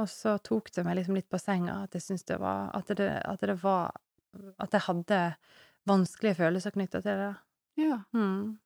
Og 0.00 0.08
så 0.08 0.36
tok 0.42 0.70
det 0.74 0.84
meg 0.86 0.96
liksom 1.00 1.16
litt 1.18 1.28
på 1.30 1.38
senga 1.40 1.82
at 1.84 1.94
jeg 1.96 2.02
syntes 2.06 2.24
det 2.30 2.38
var 2.40 2.70
At 2.76 2.86
det, 2.96 3.08
at 3.24 3.40
det 3.40 3.58
var 3.62 3.92
At 4.58 4.72
jeg 4.72 4.80
hadde 4.86 5.20
vanskelige 5.88 6.34
følelser 6.38 6.70
knytta 6.70 7.00
til 7.02 7.16
det. 7.24 7.34
ja. 7.76 8.02
Mm. 8.12 8.58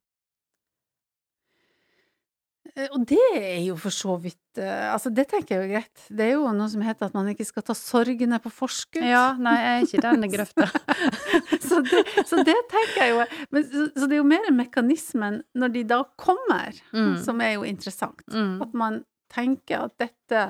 Eh, 2.76 2.88
Og 2.90 3.04
det 3.06 3.18
er 3.38 3.60
jo 3.68 3.76
for 3.78 3.94
så 3.94 4.16
vidt 4.18 4.58
eh, 4.58 4.88
Altså, 4.92 5.10
det 5.14 5.28
tenker 5.30 5.54
jeg 5.54 5.60
er 5.60 5.66
jo 5.68 5.72
greit. 5.76 6.04
Det 6.10 6.24
er 6.26 6.32
jo 6.34 6.48
noe 6.56 6.68
som 6.72 6.82
heter 6.82 7.06
at 7.06 7.14
man 7.14 7.28
ikke 7.30 7.46
skal 7.46 7.62
ta 7.68 7.74
sorgene 7.78 8.40
på 8.42 8.50
forskudd. 8.50 9.06
Ja, 9.06 9.36
nei, 9.38 9.54
jeg 9.60 9.74
er 9.74 9.86
ikke 9.86 10.00
i 10.00 10.04
den 10.06 10.30
grøfta. 10.32 10.66
så, 11.68 11.80
det, 11.86 12.02
så 12.26 12.42
det 12.46 12.56
tenker 12.72 13.00
jeg 13.04 13.12
jo 13.14 13.24
men, 13.54 13.68
så, 13.70 13.84
så 13.94 14.08
det 14.10 14.16
er 14.18 14.22
jo 14.22 14.26
mer 14.34 14.50
mekanismen 14.58 15.40
når 15.54 15.74
de 15.78 15.84
da 15.94 16.00
kommer, 16.18 16.74
Mm. 16.94 17.16
som 17.22 17.40
er 17.42 17.54
jo 17.56 17.62
interessant. 17.66 18.22
Mm. 18.30 18.58
At 18.62 18.74
man 18.74 19.00
tenker 19.34 19.86
at 19.88 19.94
dette 20.02 20.42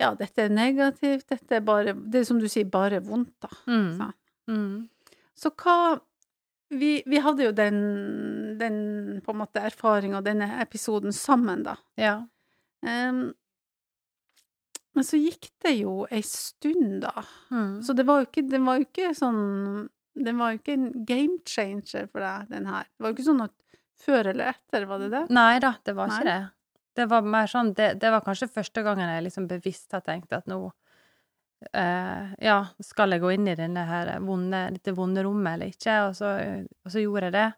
Ja, 0.00 0.12
dette 0.16 0.44
er 0.46 0.52
negativt, 0.54 1.26
dette 1.28 1.56
er 1.58 1.64
bare 1.66 1.92
Det 1.96 2.20
er 2.22 2.24
som 2.28 2.38
du 2.40 2.46
sier, 2.48 2.68
bare 2.70 3.00
vondt, 3.04 3.32
da. 3.42 3.50
Mm. 3.68 3.90
Så. 3.98 4.10
Mm. 4.50 4.76
Så 5.40 5.50
hva 5.60 5.76
vi, 6.70 7.02
vi 7.06 7.18
hadde 7.18 7.48
jo 7.48 7.52
den, 7.56 7.78
den 8.58 8.78
på 9.24 9.34
en 9.34 9.40
måte 9.42 9.62
erfaringa, 9.66 10.22
denne 10.22 10.52
episoden, 10.62 11.12
sammen, 11.14 11.64
da. 11.66 11.76
Ja. 11.98 12.16
Um, 12.86 13.30
men 14.94 15.06
så 15.06 15.18
gikk 15.20 15.50
det 15.64 15.74
jo 15.80 16.04
ei 16.10 16.22
stund, 16.26 17.00
da. 17.04 17.24
Mm. 17.50 17.80
Så 17.86 17.94
det 17.98 18.06
var 18.06 18.22
jo 18.22 18.28
ikke, 18.30 18.46
det 18.50 18.62
var 18.66 18.78
jo 18.78 18.86
ikke 18.86 19.10
sånn 19.16 19.42
Den 20.20 20.40
var 20.40 20.52
jo 20.52 20.58
ikke 20.58 20.74
en 20.74 20.88
game 21.06 21.38
changer 21.46 22.08
for 22.10 22.22
deg, 22.22 22.48
den 22.50 22.66
her. 22.70 22.88
Det 22.88 23.04
var 23.04 23.12
jo 23.12 23.18
ikke 23.18 23.28
sånn 23.28 23.44
at 23.46 23.54
før 24.00 24.32
eller 24.32 24.54
etter, 24.54 24.86
var 24.90 25.02
det 25.02 25.10
det? 25.12 25.22
Nei 25.34 25.60
da, 25.62 25.74
det 25.86 25.94
var 25.96 26.10
ikke 26.10 26.26
det. 26.26 26.40
Det 26.98 27.06
var 27.06 27.26
mer 27.36 27.46
sånn 27.48 27.70
Det, 27.78 27.92
det 28.02 28.10
var 28.12 28.24
kanskje 28.26 28.50
første 28.50 28.82
gangen 28.84 29.08
jeg 29.12 29.26
liksom 29.28 29.46
bevisst 29.50 29.94
har 29.94 30.02
tenkt 30.06 30.34
at 30.34 30.48
nå 30.50 30.64
eh, 31.72 32.30
Ja, 32.44 32.58
skal 32.84 33.14
jeg 33.14 33.22
gå 33.22 33.32
inn 33.34 33.48
i 33.50 33.56
denne 33.58 33.84
her 33.88 34.12
vonde, 34.24 34.66
dette 34.76 34.94
vonde 34.96 35.24
rommet 35.26 35.56
eller 35.56 35.74
ikke? 35.74 35.96
Og 36.08 36.16
så, 36.18 36.32
og 36.84 36.94
så 36.94 37.02
gjorde 37.02 37.30
jeg 37.30 37.36
det. 37.36 37.50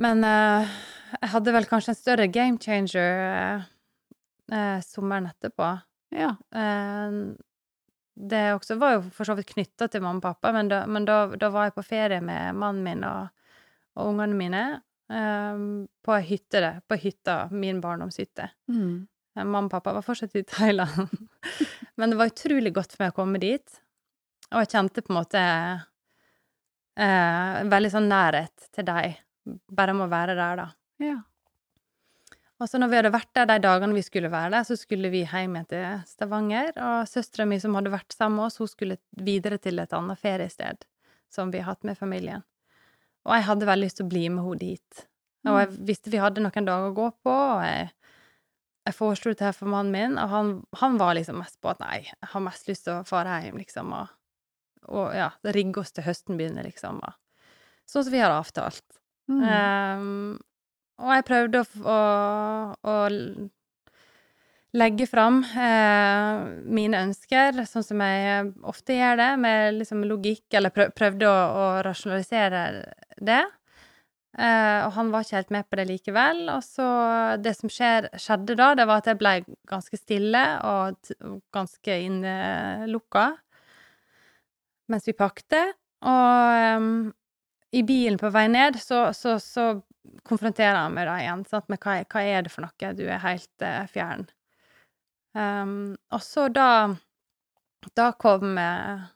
Men 0.00 0.24
eh, 0.24 0.74
jeg 1.18 1.32
hadde 1.34 1.54
vel 1.58 1.68
kanskje 1.70 1.94
en 1.94 2.00
større 2.00 2.26
game 2.32 2.60
changer 2.62 3.22
eh, 3.28 3.70
eh, 4.52 4.76
sommeren 4.86 5.30
etterpå. 5.30 5.70
Ja. 6.16 6.34
Eh, 6.54 7.22
det 8.20 8.44
også 8.52 8.76
var 8.76 8.98
jo 8.98 9.02
for 9.14 9.28
så 9.28 9.36
vidt 9.38 9.54
knytta 9.54 9.88
til 9.88 10.02
mamma 10.04 10.20
og 10.20 10.26
pappa, 10.28 10.52
men, 10.52 10.68
da, 10.68 10.84
men 10.86 11.06
da, 11.08 11.22
da 11.40 11.48
var 11.52 11.68
jeg 11.68 11.78
på 11.78 11.86
ferie 11.86 12.20
med 12.20 12.56
mannen 12.58 12.84
min 12.84 13.04
og, 13.08 13.30
og 13.96 14.12
ungene 14.12 14.36
mine 14.36 14.64
Um, 15.10 15.88
på 16.06 16.14
hytte, 16.22 16.60
det, 16.60 16.80
på 16.86 16.94
hytta, 16.94 17.48
min 17.50 17.80
barndomshytte. 17.82 18.50
Mm. 18.70 19.08
Eh, 19.40 19.46
Mamma 19.46 19.68
og 19.68 19.72
pappa 19.72 19.94
var 19.96 20.04
fortsatt 20.06 20.36
i 20.36 20.44
Thailand. 20.44 21.08
men 21.96 22.12
det 22.12 22.18
var 22.20 22.32
utrolig 22.32 22.74
godt 22.76 22.94
for 22.94 23.04
meg 23.04 23.14
å 23.14 23.18
komme 23.22 23.40
dit, 23.42 23.80
og 24.50 24.62
jeg 24.62 24.72
kjente 24.74 25.04
på 25.06 25.12
en 25.12 25.20
måte 25.20 25.40
eh, 27.00 27.58
veldig 27.70 27.90
sånn 27.92 28.08
nærhet 28.10 28.70
til 28.74 28.88
deg, 28.88 29.18
bare 29.72 29.96
med 29.96 30.08
å 30.08 30.12
være 30.12 30.38
der, 30.38 30.64
da. 30.64 30.70
ja. 31.06 31.18
Og 32.60 32.68
så 32.68 32.76
når 32.76 32.90
vi 32.92 32.96
hadde 32.98 33.12
vært 33.14 33.30
der 33.38 33.46
de 33.48 33.54
dagene 33.64 33.96
vi 33.96 34.02
skulle 34.04 34.28
være 34.28 34.50
der, 34.52 34.64
så 34.68 34.76
skulle 34.76 35.08
vi 35.08 35.22
hjem 35.24 35.54
igjen 35.56 35.68
til 35.70 36.02
Stavanger, 36.10 36.74
og 36.76 37.08
søstera 37.08 37.46
mi 37.48 37.56
som 37.62 37.72
hadde 37.78 37.92
vært 37.94 38.12
sammen 38.12 38.36
med 38.36 38.50
oss, 38.50 38.58
hun 38.60 38.68
skulle 38.68 38.98
videre 39.16 39.56
til 39.56 39.80
et 39.80 39.94
annet 39.96 40.20
feriested 40.20 40.84
som 41.32 41.48
vi 41.54 41.62
har 41.62 41.70
hatt 41.70 41.88
med 41.88 41.96
familien. 41.96 42.44
Og 43.24 43.32
jeg 43.32 43.46
hadde 43.46 43.68
veldig 43.68 43.86
lyst 43.86 44.00
til 44.00 44.08
å 44.08 44.12
bli 44.12 44.26
med 44.28 44.44
henne 44.44 44.60
dit. 44.60 45.06
Og 45.48 45.56
jeg 45.56 45.70
visste 45.88 46.12
vi 46.12 46.20
hadde 46.20 46.44
noen 46.44 46.68
dager 46.68 46.90
å 46.90 46.96
gå 46.96 47.08
på, 47.24 47.32
og 47.32 47.64
jeg, 47.64 47.88
jeg 48.90 48.98
foreslo 48.98 49.32
det 49.34 49.46
her 49.46 49.56
for 49.56 49.70
mannen 49.70 49.94
min, 49.94 50.18
og 50.20 50.32
han, 50.34 50.52
han 50.82 50.98
var 51.00 51.16
liksom 51.18 51.40
mest 51.40 51.60
på 51.62 51.72
at 51.72 51.80
nei, 51.82 52.02
jeg 52.04 52.30
har 52.34 52.44
mest 52.44 52.70
lyst 52.70 52.86
til 52.88 52.98
å 52.98 53.06
fare 53.08 53.40
hjem, 53.44 53.60
liksom, 53.62 53.94
og, 53.96 54.12
og 54.90 55.14
ja, 55.16 55.30
rigge 55.56 55.82
oss 55.82 55.94
til 55.96 56.06
høsten 56.06 56.40
begynner, 56.40 56.66
liksom, 56.66 57.00
og 57.04 57.16
sånn 57.90 58.06
som 58.06 58.14
vi 58.14 58.22
har 58.22 58.34
avtalt. 58.34 58.86
Mm. 59.30 59.42
Um, 59.46 60.38
og 61.00 61.14
jeg 61.14 61.26
prøvde 61.28 61.62
å, 61.62 61.66
å, 61.88 61.96
å 62.90 62.96
legge 64.76 65.06
fram 65.10 65.40
eh, 65.42 66.42
mine 66.70 67.00
ønsker, 67.06 67.62
sånn 67.66 67.86
som 67.86 68.02
jeg 68.04 68.50
ofte 68.68 68.98
gjør 68.98 69.16
det, 69.20 69.30
med 69.42 69.78
liksom 69.80 70.04
logikk, 70.06 70.44
eller 70.54 70.74
prøvde 70.74 71.30
å, 71.30 71.38
å 71.62 71.64
rasjonalisere 71.86 72.66
det. 73.18 73.42
Eh, 74.38 74.80
og 74.86 74.92
han 74.94 75.08
var 75.10 75.24
ikke 75.24 75.40
helt 75.40 75.50
med 75.54 75.66
på 75.66 75.78
det 75.80 75.86
likevel. 75.88 76.42
Og 76.54 76.62
så 76.62 76.86
det 77.42 77.56
som 77.58 77.72
skjer, 77.72 78.06
skjedde 78.14 78.54
da, 78.60 78.72
det 78.78 78.86
var 78.86 79.02
at 79.02 79.10
jeg 79.10 79.18
ble 79.18 79.32
ganske 79.70 79.98
stille 79.98 80.42
og 80.66 81.10
og 81.20 81.40
ganske 81.54 81.96
innelukka 82.06 83.30
mens 84.90 85.06
vi 85.06 85.14
pakte. 85.14 85.60
Og 86.02 86.78
um, 86.80 87.12
i 87.76 87.82
bilen 87.86 88.18
på 88.18 88.30
vei 88.34 88.48
ned 88.50 88.78
så, 88.82 89.12
så, 89.14 89.36
så 89.38 89.66
konfronterer 90.26 90.74
han 90.80 90.94
meg 90.96 91.06
da 91.06 91.18
igjen 91.20 91.44
sant? 91.46 91.68
med 91.70 91.78
hva, 91.84 92.00
hva 92.10 92.22
er 92.26 92.42
det 92.42 92.50
for 92.50 92.66
noe, 92.66 92.92
du 92.98 93.04
er 93.06 93.22
helt 93.22 93.62
uh, 93.66 93.84
fjern. 93.90 94.24
Um, 95.36 95.94
og 96.10 96.22
så 96.26 96.48
da 96.50 96.70
Da 97.94 98.08
kom 98.18 98.58
uh, 98.58 99.06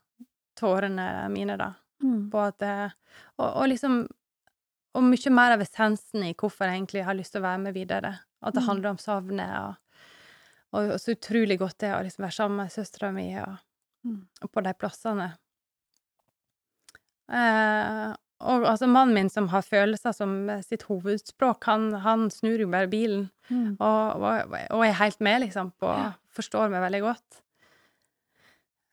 tårene 0.59 1.29
mine, 1.35 1.59
da, 1.61 1.73
Mm. 2.05 2.27
på 2.29 2.41
at 2.43 2.61
og, 3.39 3.47
og 3.47 3.69
liksom 3.71 4.03
Og 4.95 5.03
mye 5.03 5.31
mer 5.35 5.53
av 5.57 5.61
essensen 5.65 6.23
i 6.29 6.35
hvorfor 6.35 6.69
jeg 6.69 6.79
egentlig 6.79 7.05
har 7.05 7.15
lyst 7.19 7.33
til 7.35 7.41
å 7.43 7.49
være 7.49 7.63
med 7.65 7.75
videre. 7.75 8.13
At 8.43 8.55
det 8.55 8.63
Mm. 8.63 8.69
handler 8.69 8.91
om 8.91 8.99
savnet, 8.99 9.55
og, 9.59 9.75
og, 10.75 10.91
og 10.95 11.01
så 11.01 11.15
utrolig 11.17 11.59
godt 11.59 11.79
det 11.79 11.91
å 11.97 12.03
liksom 12.05 12.23
være 12.27 12.37
sammen 12.37 12.57
med 12.63 12.71
søstera 12.73 13.13
mi 13.13 13.35
og, 13.41 13.57
Mm. 14.05 14.27
og 14.43 14.51
på 14.53 14.63
de 14.63 14.73
plassene. 14.75 15.31
Eh, 17.33 18.11
og 18.45 18.67
altså, 18.69 18.87
mannen 18.91 19.15
min 19.17 19.31
som 19.33 19.47
har 19.49 19.63
følelser 19.65 20.13
som 20.13 20.35
sitt 20.67 20.83
hovedspråk, 20.91 21.65
han, 21.65 21.87
han 22.05 22.27
snur 22.31 22.61
jo 22.61 22.69
bare 22.69 22.91
bilen 22.93 23.31
Mm. 23.51 23.77
og, 23.79 24.23
og, 24.25 24.55
og 24.73 24.83
er 24.87 24.95
helt 24.97 25.21
med, 25.21 25.43
liksom, 25.43 25.73
på 25.81 25.89
Ja. 25.93 26.13
Forstår 26.35 26.71
meg 26.73 26.81
veldig 26.83 27.01
godt. 27.05 27.41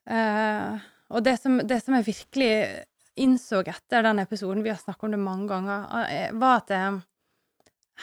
Eh, 0.06 0.78
og 1.10 1.24
det 1.24 1.38
som, 1.40 1.56
det 1.66 1.78
som 1.82 1.94
er 1.96 2.04
virkelig 2.06 2.84
innså 3.20 3.60
etter 3.66 4.02
den 4.06 4.22
episoden, 4.22 4.62
vi 4.64 4.72
har 4.72 4.80
snakket 4.80 5.08
om 5.08 5.14
det 5.14 5.20
mange 5.20 5.48
ganger, 5.50 5.86
eh, 6.08 6.32
var 6.32 6.62
at 6.62 6.74
eh, 6.76 6.98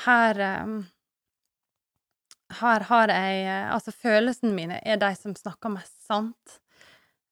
her 0.06 0.46
eh, 0.46 0.80
Her 2.60 2.82
har 2.90 3.12
jeg 3.14 3.50
Altså, 3.70 3.92
følelsene 3.94 4.56
mine 4.56 4.80
er 4.82 4.98
de 4.98 5.10
som 5.16 5.36
snakker 5.38 5.70
mest 5.70 6.00
sant. 6.08 6.56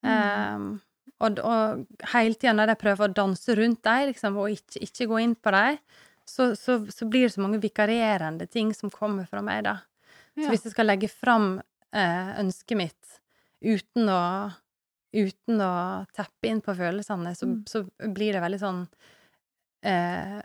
Eh, 0.06 0.68
og, 1.18 1.40
og 1.42 1.88
hele 2.14 2.38
tida 2.38 2.54
når 2.54 2.74
jeg 2.74 2.82
prøver 2.84 3.10
å 3.10 3.16
danse 3.18 3.56
rundt 3.58 3.82
dem, 3.88 4.12
liksom, 4.12 4.38
og 4.38 4.54
ikke, 4.54 4.84
ikke 4.86 5.08
gå 5.10 5.22
inn 5.24 5.34
på 5.36 5.54
dem, 5.56 5.80
så, 6.28 6.52
så, 6.60 6.78
så 6.92 7.08
blir 7.10 7.26
det 7.26 7.34
så 7.34 7.42
mange 7.42 7.62
vikarierende 7.64 8.46
ting 8.52 8.74
som 8.76 8.92
kommer 8.94 9.26
fra 9.26 9.42
meg, 9.42 9.64
da. 9.66 9.80
Så 10.38 10.52
hvis 10.52 10.68
jeg 10.68 10.76
skal 10.76 10.90
legge 10.92 11.10
fram 11.10 11.56
eh, 11.96 12.30
ønsket 12.44 12.78
mitt 12.78 13.20
uten 13.66 14.12
å 14.12 14.22
Uten 15.16 15.62
å 15.64 15.72
teppe 16.16 16.50
inn 16.52 16.60
på 16.62 16.76
følelsene, 16.76 17.32
så, 17.38 17.48
Mm. 17.48 17.62
så 17.70 17.84
blir 18.14 18.34
det 18.36 18.42
veldig 18.44 18.60
sånn 18.60 18.88
eh, 19.84 20.42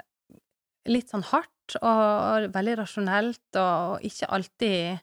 Litt 0.90 1.10
sånn 1.12 1.22
hardt 1.22 1.76
og, 1.78 1.86
og 1.86 2.46
veldig 2.56 2.72
rasjonelt, 2.80 3.44
og 3.60 4.02
ikke 4.02 4.26
alltid 4.34 4.98
og, 4.98 5.02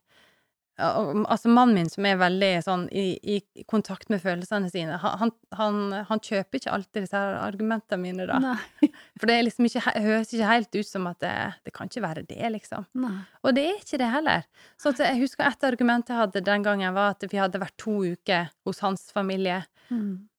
altså 0.79 1.51
mannen 1.51 1.75
min, 1.75 1.89
som 1.91 2.05
er 2.07 2.19
veldig 2.19 2.49
sånn 2.65 2.85
i, 2.95 3.17
i 3.21 3.63
kontakt 3.69 4.09
med 4.11 4.21
følelsene 4.23 4.69
sine, 4.71 4.97
han, 5.01 5.33
han, 5.57 5.79
han, 6.07 6.21
kjøper 6.23 6.59
ikke 6.59 6.73
alltid 6.75 7.05
disse 7.05 7.19
her 7.19 7.37
argumentene 7.41 8.01
mine, 8.01 8.27
da. 8.29 8.39
Nei. 8.43 8.89
For 9.19 9.29
det 9.29 9.37
liksom 9.47 9.67
ikke, 9.67 9.83
høres 10.05 10.33
ikke 10.33 10.51
helt 10.51 10.79
ut 10.79 10.89
som 10.89 11.09
at 11.11 11.19
det, 11.23 11.33
det 11.67 11.75
kan 11.75 11.91
ikke 11.91 12.05
være 12.05 12.25
det, 12.29 12.41
liksom. 12.55 12.87
Nei. 13.01 13.17
Og 13.43 13.55
det 13.57 13.65
er 13.67 13.81
ikke 13.81 14.01
det 14.01 14.13
heller. 14.13 14.47
Så 14.79 14.93
jeg 14.97 15.19
husker 15.21 15.47
et 15.49 15.67
argument 15.67 16.09
jeg 16.09 16.21
hadde 16.21 16.45
den 16.47 16.65
gangen, 16.65 16.95
var 16.95 17.15
at 17.17 17.27
vi 17.27 17.41
hadde 17.41 17.61
vært 17.61 17.77
to 17.81 17.99
uker 18.13 18.49
hos 18.67 18.83
hans 18.85 19.09
familie. 19.15 19.61
Mm. 19.91 20.29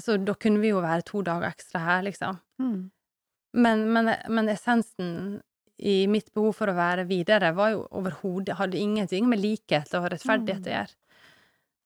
Så 0.00 0.18
da 0.18 0.34
kunne 0.34 0.62
vi 0.62 0.72
jo 0.72 0.82
være 0.82 1.06
to 1.06 1.22
dager 1.26 1.52
ekstra 1.52 1.84
her, 1.84 2.04
liksom. 2.08 2.40
Mm. 2.62 2.78
Men, 3.54 3.88
men, 3.94 4.10
men 4.28 4.50
essensen 4.50 5.10
i 5.78 6.06
mitt 6.06 6.28
behov 6.34 6.52
for 6.56 6.70
å 6.70 6.76
være 6.76 7.04
videre, 7.08 7.52
var 7.56 7.72
jo 7.74 7.86
overhodet 7.98 8.54
Hadde 8.60 8.78
ingenting 8.78 9.26
med 9.28 9.40
likhet 9.42 9.90
og 9.98 10.06
rettferdighet 10.12 10.68
å 10.68 10.74
gjøre. 10.76 10.94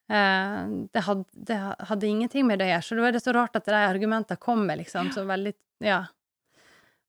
Eh, 0.09 0.69
det, 0.93 1.01
hadde, 1.05 1.25
det 1.33 1.57
hadde 1.89 2.07
ingenting 2.09 2.47
med 2.49 2.59
det 2.61 2.69
å 2.69 2.73
gjøre. 2.75 2.85
Så 2.89 2.97
da 2.99 3.09
er 3.09 3.17
det 3.17 3.23
så 3.25 3.35
rart 3.37 3.57
at 3.61 3.67
de 3.69 3.77
argumentene 3.81 4.41
kommer, 4.41 4.77
liksom, 4.81 5.11
så 5.13 5.25
veldig 5.29 5.55
Ja. 5.85 6.05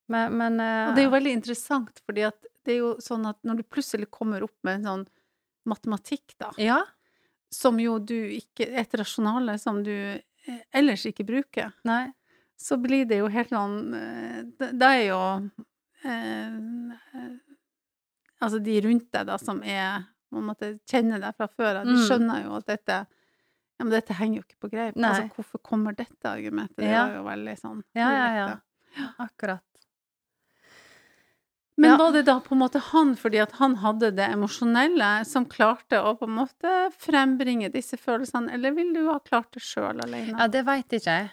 Men, 0.09 0.33
men 0.37 0.53
Og 0.59 0.95
det 0.95 1.03
er 1.03 1.05
jo 1.05 1.13
veldig 1.13 1.33
interessant, 1.37 1.99
fordi 2.07 2.23
at 2.25 2.39
det 2.65 2.73
er 2.73 2.79
jo 2.81 2.93
sånn 3.03 3.27
at 3.29 3.37
når 3.45 3.59
du 3.59 3.63
plutselig 3.69 4.07
kommer 4.11 4.41
opp 4.43 4.55
med 4.65 4.79
en 4.79 4.87
sånn 4.89 5.03
matematikk, 5.69 6.33
da, 6.41 6.49
Ja. 6.57 6.79
som 7.53 7.77
jo 7.79 7.99
du 7.99 8.15
ikke 8.15 8.65
Et 8.81 8.93
rasjonale 8.97 9.57
som 9.61 9.83
du 9.83 9.91
eh, 9.93 10.63
ellers 10.73 11.05
ikke 11.05 11.25
bruker, 11.27 11.71
Nei. 11.85 12.11
så 12.57 12.77
blir 12.81 13.05
det 13.05 13.19
jo 13.21 13.27
helt 13.29 13.49
sånn 13.53 13.77
Det 14.57 14.71
det 14.81 14.89
er 14.97 15.03
jo 15.11 15.21
eh, 16.03 16.55
eh, 17.19 17.37
Altså 18.41 18.59
de 18.63 18.81
rundt 18.81 19.09
deg, 19.11 19.25
da, 19.27 19.35
som 19.37 19.57
er 19.63 20.05
på 20.31 20.37
en 20.39 20.45
måte 20.47 20.79
kjenner 20.87 21.19
deg 21.19 21.35
fra 21.35 21.47
før 21.51 21.81
av, 21.81 21.85
de 21.89 21.91
Mm. 21.97 22.05
skjønner 22.07 22.43
jo 22.45 22.53
at 22.55 22.65
dette 22.67 22.99
ja, 23.79 23.83
men 23.85 23.89
dette 23.91 24.13
henger 24.13 24.35
jo 24.39 24.43
ikke 24.43 24.59
på 24.67 24.69
greip. 24.71 24.95
Altså, 24.95 25.29
hvorfor 25.35 25.59
kommer 25.63 25.95
dette 25.95 26.23
argumentet? 26.27 26.77
Det 26.77 26.87
Ja. 26.91 27.05
var 27.07 27.15
jo 27.15 27.23
veldig 27.23 27.57
sånn 27.59 27.83
Ja, 27.95 28.11
ja, 28.11 28.29
ja. 28.35 28.59
Akkurat. 29.19 29.63
Men 31.77 31.91
Ja. 31.91 31.97
var 31.97 32.11
det 32.11 32.25
da 32.25 32.39
på 32.41 32.51
en 32.55 32.59
måte 32.59 32.79
han, 32.79 33.15
fordi 33.15 33.39
at 33.41 33.53
han 33.53 33.75
hadde 33.77 34.11
det 34.15 34.25
emosjonelle, 34.33 35.25
som 35.25 35.45
klarte 35.45 35.95
å 36.03 36.17
på 36.19 36.27
en 36.27 36.35
måte 36.35 36.91
frembringe 36.99 37.71
disse 37.71 37.95
følelsene, 37.97 38.51
eller 38.51 38.71
ville 38.75 38.93
du 38.93 39.07
ha 39.07 39.19
klart 39.19 39.51
det 39.55 39.61
sjøl 39.63 40.01
alene? 40.03 40.37
Ja, 40.37 40.47
det 40.47 40.65
veit 40.67 40.89
ikke 40.91 41.05
jeg. 41.05 41.29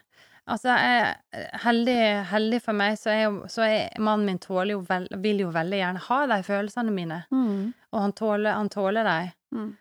Altså, 0.49 0.69
jeg, 0.79 1.17
heldig, 1.65 1.97
heldig 2.31 2.59
for 2.63 2.73
meg, 2.79 2.95
så 3.01 3.11
er, 3.11 3.23
jo, 3.25 3.47
så 3.51 3.65
er 3.67 3.99
mannen 3.99 4.27
min 4.27 4.39
tåler 4.39 4.77
jo 4.77 4.81
vel, 4.87 5.09
vil 5.19 5.41
jo 5.43 5.49
veldig 5.51 5.81
gjerne 5.81 6.03
ha 6.05 6.19
de 6.31 6.37
følelsene 6.47 6.93
mine, 6.95 7.25
Mm. 7.33 7.73
og 7.93 8.01
han 8.01 8.13
tåler, 8.13 8.53
han 8.55 8.69
tåler 8.71 9.03
dem. 9.05 9.33
Mm. 9.53 9.73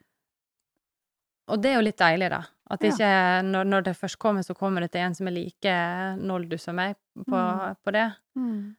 Og 1.53 1.61
det 1.61 1.69
er 1.69 1.75
jo 1.77 1.83
litt 1.85 1.97
deilig, 2.01 2.29
da. 2.33 2.39
At 2.71 2.81
Ja. 2.81 2.89
ikke, 2.89 3.09
når, 3.45 3.63
når 3.69 3.83
det 3.83 3.93
først 3.97 4.17
kommer, 4.17 4.41
så 4.41 4.55
kommer 4.57 4.81
det 4.81 4.91
til 4.93 5.01
en 5.01 5.13
som 5.13 5.27
er 5.27 5.31
like 5.35 5.75
noldus 6.17 6.63
som 6.65 6.75
meg 6.75 6.95
på, 7.15 7.37
Mm. 7.37 7.75
på 7.85 7.91
det. 7.93 8.07
Mm. 8.35 8.75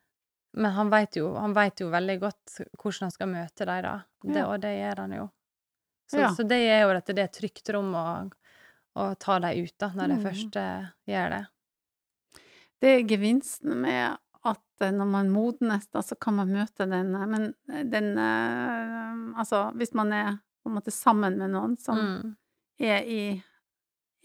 Men 0.54 0.72
han 0.72 0.90
veit 0.90 1.14
jo, 1.16 1.30
vet 1.54 1.78
jo 1.80 1.90
veldig 1.90 2.18
godt 2.20 2.60
hvordan 2.82 3.00
han 3.02 3.10
skal 3.12 3.28
møte 3.28 3.64
dem, 3.66 3.82
da. 3.82 4.02
Det, 4.24 4.36
Ja. 4.36 4.46
Og 4.50 4.60
det 4.60 4.74
gjør 4.80 4.96
han 4.98 5.12
jo. 5.12 5.30
Så, 6.10 6.18
Ja. 6.18 6.28
så 6.34 6.42
det 6.48 6.58
er 6.68 6.80
jo 6.82 6.94
dette 6.94 7.14
det 7.14 7.18
er 7.18 7.24
et 7.24 7.32
trygt 7.38 7.72
rom 7.74 7.92
å, 7.94 8.30
å 8.96 9.14
ta 9.18 9.38
dem 9.38 9.62
ut, 9.64 9.78
da, 9.78 9.88
når 9.90 10.08
de 10.08 10.14
Mm. 10.16 10.24
først 10.24 10.56
eh, 10.56 10.86
gjør 11.06 11.30
det. 11.30 11.46
Det 12.82 12.88
er 12.92 13.06
gevinsten 13.08 13.80
med 13.82 14.16
at 14.46 14.82
eh, 14.84 14.92
når 14.94 15.08
man 15.10 15.30
modnes, 15.32 15.86
da, 15.90 16.02
så 16.04 16.14
kan 16.20 16.36
man 16.36 16.52
møte 16.52 16.86
den 16.90 17.14
eh, 17.16 17.26
Men 17.26 17.46
den 17.90 18.12
eh, 18.18 19.40
Altså, 19.40 19.70
hvis 19.76 19.94
man 19.96 20.12
er 20.12 20.36
på 20.62 20.70
en 20.70 20.76
måte 20.78 20.92
sammen 20.94 21.38
med 21.38 21.50
noen 21.54 21.76
som 21.80 21.98
Mm. 21.98 22.36
er 22.80 23.02
i 23.06 23.20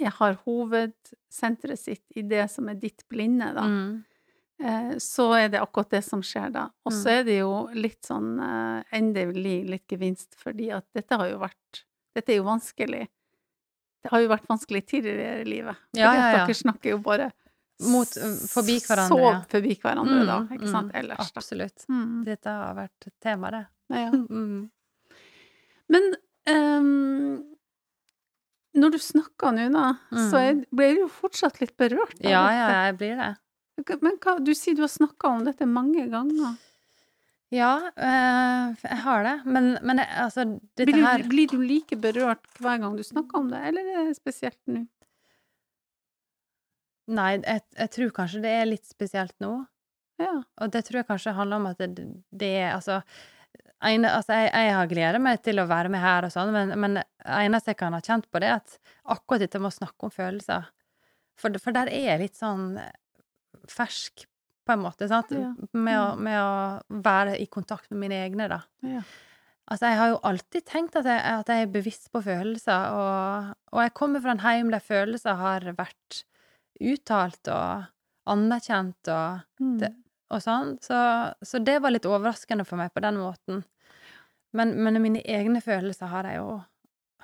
jeg 0.01 0.09
har 0.17 0.33
hovedsenteret 0.47 1.77
sitt 1.77 2.03
i 2.17 2.23
det 2.25 2.47
som 2.49 2.67
er 2.71 2.73
ditt 2.81 3.03
blinde, 3.11 3.51
da. 3.53 3.61
Mm. 3.69 3.99
Så 4.97 5.27
er 5.37 5.47
det 5.53 5.59
akkurat 5.61 5.91
det 5.93 5.99
som 6.03 6.23
skjer 6.25 6.49
da. 6.51 6.63
Og 6.85 6.91
så 6.91 7.05
Mm. 7.05 7.19
er 7.19 7.23
det 7.27 7.35
jo 7.37 7.51
litt 7.75 8.01
sånn 8.01 8.31
endelig 8.91 9.69
litt 9.69 9.87
gevinst, 9.87 10.33
fordi 10.41 10.71
at 10.73 10.85
dette 10.95 11.17
har 11.17 11.29
jo 11.29 11.37
vært 11.37 11.83
Dette 12.15 12.29
er 12.33 12.37
jo 12.41 12.43
vanskelig. 12.49 13.07
Det 14.03 14.09
har 14.11 14.19
jo 14.21 14.27
vært 14.33 14.47
vanskelig 14.49 14.81
tidligere 14.87 15.41
i 15.41 15.45
livet. 15.45 15.77
Ja, 15.93 16.09
ja, 16.13 16.31
ja. 16.31 16.45
Dere 16.47 16.53
snakker 16.57 16.89
jo 16.89 16.97
bare 16.97 17.31
Mot, 17.81 18.17
forbi 18.51 18.77
hverandre, 18.85 19.15
Så 19.15 19.19
ja. 19.23 19.37
forbi 19.49 19.75
hverandre, 19.81 20.19
da. 20.27 20.39
Mm, 20.49 20.65
sant? 20.69 20.91
Ellers, 20.97 21.31
absolutt. 21.33 21.33
da. 21.33 21.41
Absolutt. 21.41 21.85
Mm. 21.89 22.17
Dette 22.27 22.57
har 22.59 22.75
vært 22.77 23.07
tema, 23.23 23.53
det. 23.57 23.65
Ja. 23.97 24.11
Mm. 24.41 24.69
Men 25.91 26.05
um, 26.47 27.41
når 28.79 28.93
du 28.93 28.99
snakker 29.03 29.51
nå, 29.51 29.65
da, 29.73 29.87
så 30.29 30.39
jeg, 30.39 30.61
blir 30.71 30.93
du 30.95 31.01
jo 31.03 31.09
fortsatt 31.11 31.59
litt 31.63 31.73
berørt 31.79 32.15
Mm. 32.21 32.29
Ja, 32.31 32.43
ja, 32.55 32.67
jeg 32.87 32.97
blir 33.01 33.17
det. 33.19 33.31
Men 33.99 34.19
hva, 34.21 34.37
du 34.39 34.53
sier 34.55 34.77
du 34.77 34.85
har 34.85 34.91
snakka 34.93 35.33
om 35.35 35.43
dette 35.47 35.65
mange 35.67 36.05
ganger. 36.11 36.55
Ja, 37.51 37.73
øh, 37.91 38.75
jeg 38.85 38.99
har 39.03 39.23
det. 39.27 39.35
Men, 39.45 39.73
men 39.83 39.99
altså, 39.99 40.45
dette 40.77 40.87
Blir 40.87 41.01
du, 41.01 41.03
her 41.03 41.23
blir 41.27 41.51
du 41.51 41.57
like 41.59 41.97
berørt 41.99 42.45
hver 42.63 42.79
gang 42.79 42.95
du 42.95 43.03
snakker 43.03 43.41
om 43.41 43.49
det, 43.51 43.59
eller 43.67 43.89
er 43.91 44.07
det 44.07 44.15
spesielt 44.15 44.59
nå? 44.71 44.85
Nei, 47.11 47.35
jeg, 47.41 47.63
jeg 47.77 47.93
tror 47.95 48.15
kanskje 48.15 48.41
det 48.45 48.55
er 48.61 48.69
litt 48.69 48.87
spesielt 48.87 49.35
nå. 49.43 49.53
Ja. 50.21 50.33
Og 50.61 50.73
det 50.73 50.83
tror 50.87 51.01
jeg 51.01 51.09
kanskje 51.09 51.35
handler 51.35 51.61
om 51.61 51.69
at 51.71 51.81
det, 51.81 52.07
det 52.29 52.51
er 52.61 52.73
altså 52.75 53.01
en, 53.81 54.05
altså 54.05 54.37
jeg, 54.37 54.49
jeg 54.53 54.73
har 54.77 54.89
gledet 54.91 55.21
meg 55.23 55.39
til 55.45 55.61
å 55.61 55.67
være 55.69 55.89
med 55.89 56.03
her 56.03 56.27
og 56.27 56.33
sånn, 56.33 56.51
men, 56.53 56.73
men 56.79 56.99
det 56.99 57.05
eneste 57.25 57.73
jeg 57.73 57.79
kan 57.79 57.95
ha 57.97 58.01
kjent 58.05 58.27
på, 58.29 58.41
det 58.41 58.51
er 58.51 58.59
at 58.59 58.75
akkurat 59.15 59.41
dette 59.41 59.61
med 59.61 59.71
å 59.71 59.77
snakke 59.79 60.07
om 60.07 60.13
følelser 60.13 60.67
For, 61.41 61.57
for 61.57 61.73
der 61.73 61.89
er 61.89 62.11
jeg 62.11 62.21
litt 62.21 62.37
sånn 62.37 62.75
fersk, 63.71 64.27
på 64.67 64.75
en 64.75 64.83
måte, 64.83 65.07
sant? 65.09 65.33
Ja. 65.33 65.49
Med, 65.73 65.97
å, 65.97 66.13
med 66.21 66.37
å 66.37 67.01
være 67.01 67.39
i 67.41 67.47
kontakt 67.49 67.89
med 67.89 68.03
mine 68.03 68.19
egne, 68.21 68.45
da. 68.51 68.59
Ja. 68.85 69.01
Altså, 69.71 69.87
jeg 69.87 69.97
har 69.97 70.11
jo 70.11 70.19
alltid 70.27 70.65
tenkt 70.67 70.97
at 70.99 71.07
jeg, 71.09 71.21
at 71.39 71.49
jeg 71.49 71.65
er 71.65 71.73
bevisst 71.73 72.11
på 72.13 72.21
følelser, 72.25 72.93
og, 72.93 73.55
og 73.71 73.81
jeg 73.81 73.95
kommer 73.97 74.21
fra 74.21 74.35
en 74.35 74.43
heim 74.43 74.69
der 74.73 74.83
følelser 74.83 75.39
har 75.39 75.65
vært 75.77 76.21
uttalt 76.81 77.47
og 77.53 77.87
anerkjent 78.31 79.07
og, 79.13 79.41
Mm. 79.61 79.77
Det- 79.79 79.95
og 80.31 80.39
sånn, 80.41 80.77
så, 80.79 81.33
så 81.43 81.59
det 81.63 81.81
var 81.83 81.91
litt 81.91 82.05
overraskende 82.07 82.63
for 82.65 82.77
meg 82.79 82.93
på 82.93 83.01
den 83.03 83.17
måten. 83.19 83.63
Men, 84.53 84.71
men 84.83 85.01
mine 85.01 85.21
egne 85.27 85.59
følelser 85.61 86.07
har 86.07 86.23
jeg 86.29 86.37
jo 86.39 86.63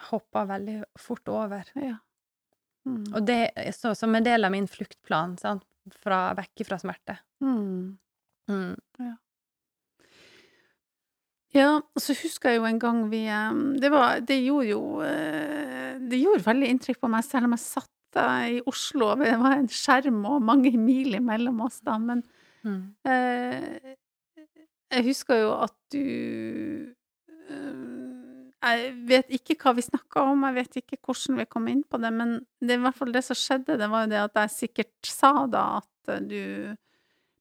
hoppa 0.09 0.45
veldig 0.45 0.83
fort 0.99 1.27
over. 1.31 1.63
ja. 1.75 1.97
Mm. 2.87 3.05
Og 3.15 3.25
det 3.25 3.51
er 3.55 3.71
så, 3.75 3.93
som 3.95 4.13
en 4.15 4.23
del 4.23 4.45
av 4.47 4.51
min 4.51 4.67
fluktplan, 4.67 5.37
sant, 5.39 5.63
fra, 6.03 6.33
vekk 6.35 6.65
fra 6.67 6.77
smerte. 6.79 7.17
Mm. 7.43 7.97
Mm. 8.49 8.75
Ja, 11.55 11.77
og 11.79 12.01
så 12.03 12.13
husker 12.21 12.51
jeg 12.51 12.59
jo 12.59 12.65
en 12.67 12.79
gang 12.79 13.05
vi 13.11 13.21
eh, 13.31 13.53
Det, 13.79 13.89
var, 13.91 14.19
det 14.27 14.35
gjorde 14.43 14.67
jo 14.67 14.81
eh, 15.05 15.95
Det 15.99 16.19
gjorde 16.19 16.43
veldig 16.45 16.69
inntrykk 16.73 16.99
på 17.01 17.09
meg, 17.11 17.23
selv 17.25 17.47
om 17.47 17.55
jeg 17.55 17.63
satt 17.63 17.91
i 18.51 18.61
Oslo, 18.69 19.11
det 19.19 19.33
var 19.39 19.57
en 19.59 19.67
skjerm 19.71 20.23
og 20.29 20.41
mange 20.45 20.71
mil 20.77 21.15
imellom 21.19 21.61
oss 21.67 21.79
da, 21.85 21.97
men 22.01 22.23
Mm. 22.65 22.79
eh, 23.05 23.95
jeg 24.91 25.03
husker 25.05 25.37
jo 25.43 25.51
at 25.63 25.75
du 25.93 25.99
eh, 27.47 28.23
Jeg 28.67 28.93
vet 29.07 29.29
ikke 29.37 29.55
hva 29.61 29.75
vi 29.77 29.83
snakka 29.85 30.23
om, 30.31 30.41
jeg 30.49 30.55
vet 30.57 30.79
ikke 30.81 30.97
hvordan 31.05 31.37
vi 31.37 31.45
kom 31.45 31.67
inn 31.71 31.83
på 31.87 31.99
det, 32.01 32.09
men 32.11 32.33
det 32.59 32.75
i 32.75 32.81
hvert 32.81 32.97
fall 32.97 33.11
det 33.13 33.21
som 33.23 33.37
skjedde, 33.37 33.77
det 33.79 33.87
var 33.91 34.03
jo 34.05 34.09
det 34.15 34.19
at 34.25 34.39
jeg 34.41 34.55
sikkert 34.55 35.11
sa 35.13 35.31
da 35.47 35.61
at 35.77 36.11
eh, 36.15 36.19
du 36.19 36.75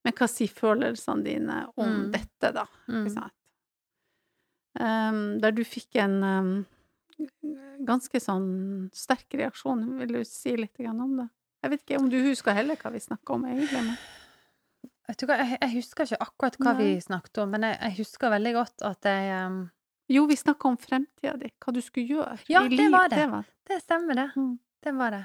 Men 0.06 0.12
hva 0.14 0.28
sier 0.30 0.52
følelsene 0.54 1.24
dine 1.24 1.54
om 1.76 1.88
Mm. 1.88 2.10
dette, 2.12 2.52
da? 2.54 2.62
Mm. 2.86 3.00
Ikke 3.00 3.14
sant? 3.16 3.32
Um, 4.78 5.40
der 5.40 5.50
du 5.56 5.64
fikk 5.64 5.96
en 5.96 6.22
um, 6.22 6.66
ganske 7.86 8.20
sånn 8.20 8.50
sterk 8.94 9.36
reaksjon. 9.38 9.84
Vil 10.00 10.18
du 10.18 10.20
si 10.28 10.56
litt 10.58 10.80
om 10.88 11.16
det? 11.22 11.28
Jeg 11.64 11.72
vet 11.72 11.84
ikke 11.84 12.00
om 12.00 12.10
du 12.12 12.18
husker 12.28 12.56
heller 12.56 12.78
hva 12.78 12.92
vi 12.94 13.00
snakka 13.02 13.36
om, 13.36 13.46
egentlig. 13.48 13.82
Men. 13.88 13.96
Hva, 15.06 15.38
jeg, 15.38 15.56
jeg 15.60 15.72
husker 15.76 16.06
ikke 16.06 16.26
akkurat 16.26 16.58
hva 16.62 16.74
vi 16.78 16.90
snakket 17.02 17.40
om, 17.42 17.54
men 17.54 17.66
jeg, 17.68 17.78
jeg 17.80 17.96
husker 18.00 18.32
veldig 18.34 18.52
godt 18.56 18.84
at 18.88 19.06
jeg 19.06 19.46
um, 19.46 19.62
Jo, 20.10 20.26
vi 20.30 20.36
snakka 20.38 20.70
om 20.70 20.76
fremtida 20.78 21.34
di, 21.40 21.50
hva 21.62 21.74
du 21.74 21.80
skulle 21.82 22.18
gjøre 22.18 22.36
Ja, 22.50 22.62
i 22.66 22.78
det 22.78 22.90
var 22.92 23.08
det. 23.10 23.22
det 23.22 23.30
var. 23.32 23.48
Det 23.66 23.80
stemmer, 23.82 24.18
det. 24.18 24.28
Mm. 24.36 24.52
Det 24.86 24.94
var 24.94 25.14
det. 25.16 25.22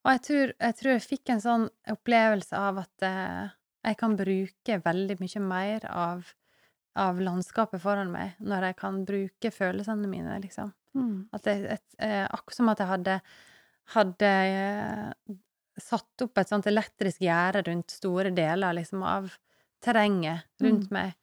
Og 0.00 0.12
jeg 0.14 0.22
tror, 0.26 0.52
jeg 0.56 0.76
tror 0.78 0.92
jeg 0.94 1.04
fikk 1.04 1.32
en 1.32 1.42
sånn 1.44 1.66
opplevelse 1.92 2.56
av 2.56 2.78
at 2.80 3.04
eh, 3.04 3.50
jeg 3.84 3.98
kan 4.00 4.16
bruke 4.16 4.78
veldig 4.84 5.16
mye 5.20 5.42
mer 5.44 5.84
av, 5.92 6.30
av 6.98 7.20
landskapet 7.22 7.80
foran 7.82 8.10
meg 8.12 8.34
når 8.42 8.70
jeg 8.70 8.76
kan 8.80 9.04
bruke 9.06 9.50
følelsene 9.54 10.08
mine, 10.10 10.38
liksom. 10.42 10.72
Mm. 10.98 11.28
At 11.32 11.46
jeg, 11.46 11.62
et, 11.76 11.84
eh, 12.02 12.24
akkurat 12.26 12.56
som 12.56 12.68
at 12.72 12.80
jeg 12.82 12.90
hadde, 12.90 13.20
hadde 13.94 14.30
eh, 14.50 15.36
satt 15.80 16.24
opp 16.26 16.38
et 16.42 16.50
sånt 16.50 16.66
elektrisk 16.66 17.22
gjerde 17.22 17.62
rundt 17.68 17.94
store 17.94 18.32
deler 18.34 18.74
liksom, 18.80 19.02
av 19.06 19.30
terrenget 19.80 20.44
rundt 20.60 20.90
Mm. 20.90 20.94
meg. 20.98 21.14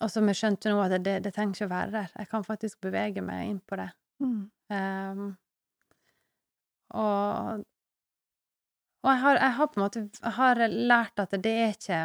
Og 0.00 0.10
som 0.10 0.28
jeg 0.28 0.36
skjønte 0.36 0.70
nå, 0.70 0.78
at 0.84 1.02
det, 1.04 1.22
det 1.24 1.32
trenger 1.34 1.54
ikke 1.56 1.66
å 1.66 1.72
være 1.74 1.90
der. 1.90 2.12
Jeg 2.18 2.28
kan 2.30 2.44
faktisk 2.44 2.80
bevege 2.80 3.20
meg 3.24 3.48
inn 3.50 3.60
på 3.60 3.76
det. 3.76 3.90
Mm. 4.20 4.50
Um, 4.70 5.36
og 6.94 7.64
og 9.00 9.08
jeg 9.14 9.20
har, 9.22 9.36
jeg 9.40 9.56
har 9.56 9.68
på 9.72 9.80
en 9.80 9.84
måte 9.86 10.30
har 10.36 10.58
lært 10.68 11.20
at 11.22 11.30
det 11.40 11.52
er 11.56 11.70
ikke 11.72 12.00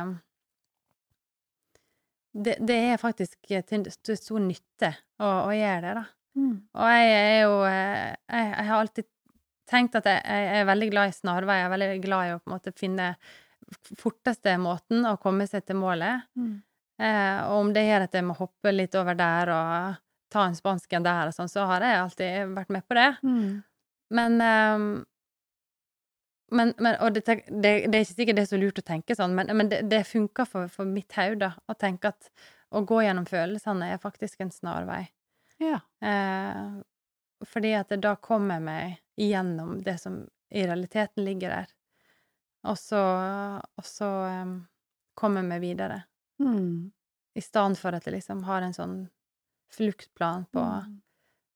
Det, 2.35 2.57
det 2.59 2.75
er 2.91 2.99
faktisk 2.99 3.47
til, 3.47 3.85
til 3.87 4.17
stor 4.19 4.41
nytte 4.43 4.91
å, 5.23 5.29
å 5.47 5.51
gjøre 5.55 5.81
det, 5.85 5.93
da. 6.01 6.05
Mm. 6.35 6.55
Og 6.75 6.89
jeg 6.91 7.11
er 7.15 7.37
jo 7.45 7.59
eh, 7.63 8.09
Jeg, 8.11 8.47
jeg 8.49 8.65
har 8.67 8.81
alltid 8.81 9.05
tenkt 9.71 9.95
at 9.95 10.09
jeg, 10.09 10.19
jeg 10.27 10.59
er 10.59 10.67
veldig 10.67 10.89
glad 10.91 11.09
i 11.09 11.15
snarveier. 11.15 11.61
Jeg 11.61 11.67
er 11.67 11.73
veldig 11.73 12.01
glad 12.03 12.27
i 12.27 12.33
å 12.35 12.39
på 12.41 12.51
en 12.51 12.55
måte 12.57 12.73
finne 12.75 13.13
forteste 13.97 14.53
måten 14.61 15.07
å 15.09 15.15
komme 15.21 15.47
seg 15.49 15.65
til 15.65 15.79
målet. 15.79 16.27
Mm. 16.37 16.57
Eh, 17.01 17.39
og 17.49 17.61
om 17.63 17.71
det 17.75 17.85
gjør 17.87 18.05
at 18.05 18.17
jeg 18.19 18.27
må 18.27 18.35
hoppe 18.37 18.73
litt 18.75 18.95
over 18.99 19.17
der 19.17 19.51
og 19.55 20.03
ta 20.31 20.45
en 20.45 20.57
spansken 20.57 21.05
der 21.05 21.31
og 21.31 21.35
sånn, 21.35 21.51
så 21.51 21.65
har 21.69 21.83
jeg 21.83 22.01
alltid 22.01 22.53
vært 22.55 22.75
med 22.75 22.85
på 22.87 22.97
det. 22.97 23.09
Mm. 23.25 23.49
Men, 24.15 24.37
ehm, 24.43 24.89
men, 26.55 26.73
men 26.81 26.97
Og 27.03 27.13
det, 27.15 27.25
det, 27.27 27.71
det 27.91 27.99
er 27.99 28.03
ikke 28.03 28.15
sikkert 28.15 28.39
det 28.39 28.45
er 28.45 28.51
så 28.53 28.59
lurt 28.61 28.81
å 28.81 28.85
tenke 28.85 29.17
sånn, 29.17 29.35
men, 29.37 29.51
men 29.57 29.69
det, 29.71 29.83
det 29.91 30.03
funker 30.09 30.47
for, 30.49 30.71
for 30.71 30.87
mitt 30.89 31.13
hode, 31.19 31.39
da, 31.43 31.51
å 31.67 31.75
tenke 31.77 32.11
at 32.13 32.31
å 32.75 32.81
gå 32.87 33.01
gjennom 33.05 33.27
følelsene 33.29 33.91
er 33.93 34.01
faktisk 34.01 34.41
en 34.43 34.51
snarvei. 34.51 35.03
Ja. 35.61 35.79
Eh, 36.03 36.81
fordi 37.47 37.71
at 37.77 37.93
da 38.01 38.15
kommer 38.19 38.57
jeg 38.57 38.65
meg 38.65 38.97
igjennom 39.21 39.77
det 39.85 39.99
som 40.01 40.23
i 40.55 40.65
realiteten 40.65 41.23
ligger 41.27 41.53
der. 41.53 41.71
Og 42.65 42.77
så, 42.81 42.99
og 43.61 43.85
så 43.85 44.09
um, 44.41 44.57
kommer 45.17 45.43
jeg 45.43 45.49
meg 45.51 45.63
videre. 45.63 46.01
Mm. 46.41 46.91
I 47.35 47.43
stedet 47.43 47.79
for 47.79 47.95
at 47.95 48.07
jeg 48.07 48.15
liksom 48.17 48.43
har 48.47 48.65
en 48.65 48.75
sånn 48.75 48.95
fluktplan 49.75 50.47
på 50.53 50.63
Mm. 50.63 51.01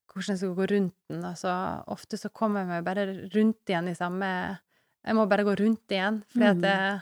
hvordan 0.10 0.34
jeg 0.34 0.42
skal 0.42 0.56
gå 0.58 0.66
rundt 0.72 0.96
den. 1.10 1.26
Og 1.26 1.38
så 1.38 1.52
ofte 1.88 2.18
så 2.18 2.30
kommer 2.30 2.64
jeg 2.64 2.70
meg 2.72 2.86
bare 2.88 3.06
rundt 3.36 3.70
igjen 3.70 3.92
i 3.92 3.98
samme 3.98 4.30
Jeg 5.06 5.16
må 5.16 5.26
bare 5.30 5.46
gå 5.48 5.56
rundt 5.60 5.88
igjen, 5.96 6.24
fordi 6.32 6.46
at 6.50 6.58
Mm. 6.58 6.64
jeg, 6.70 7.02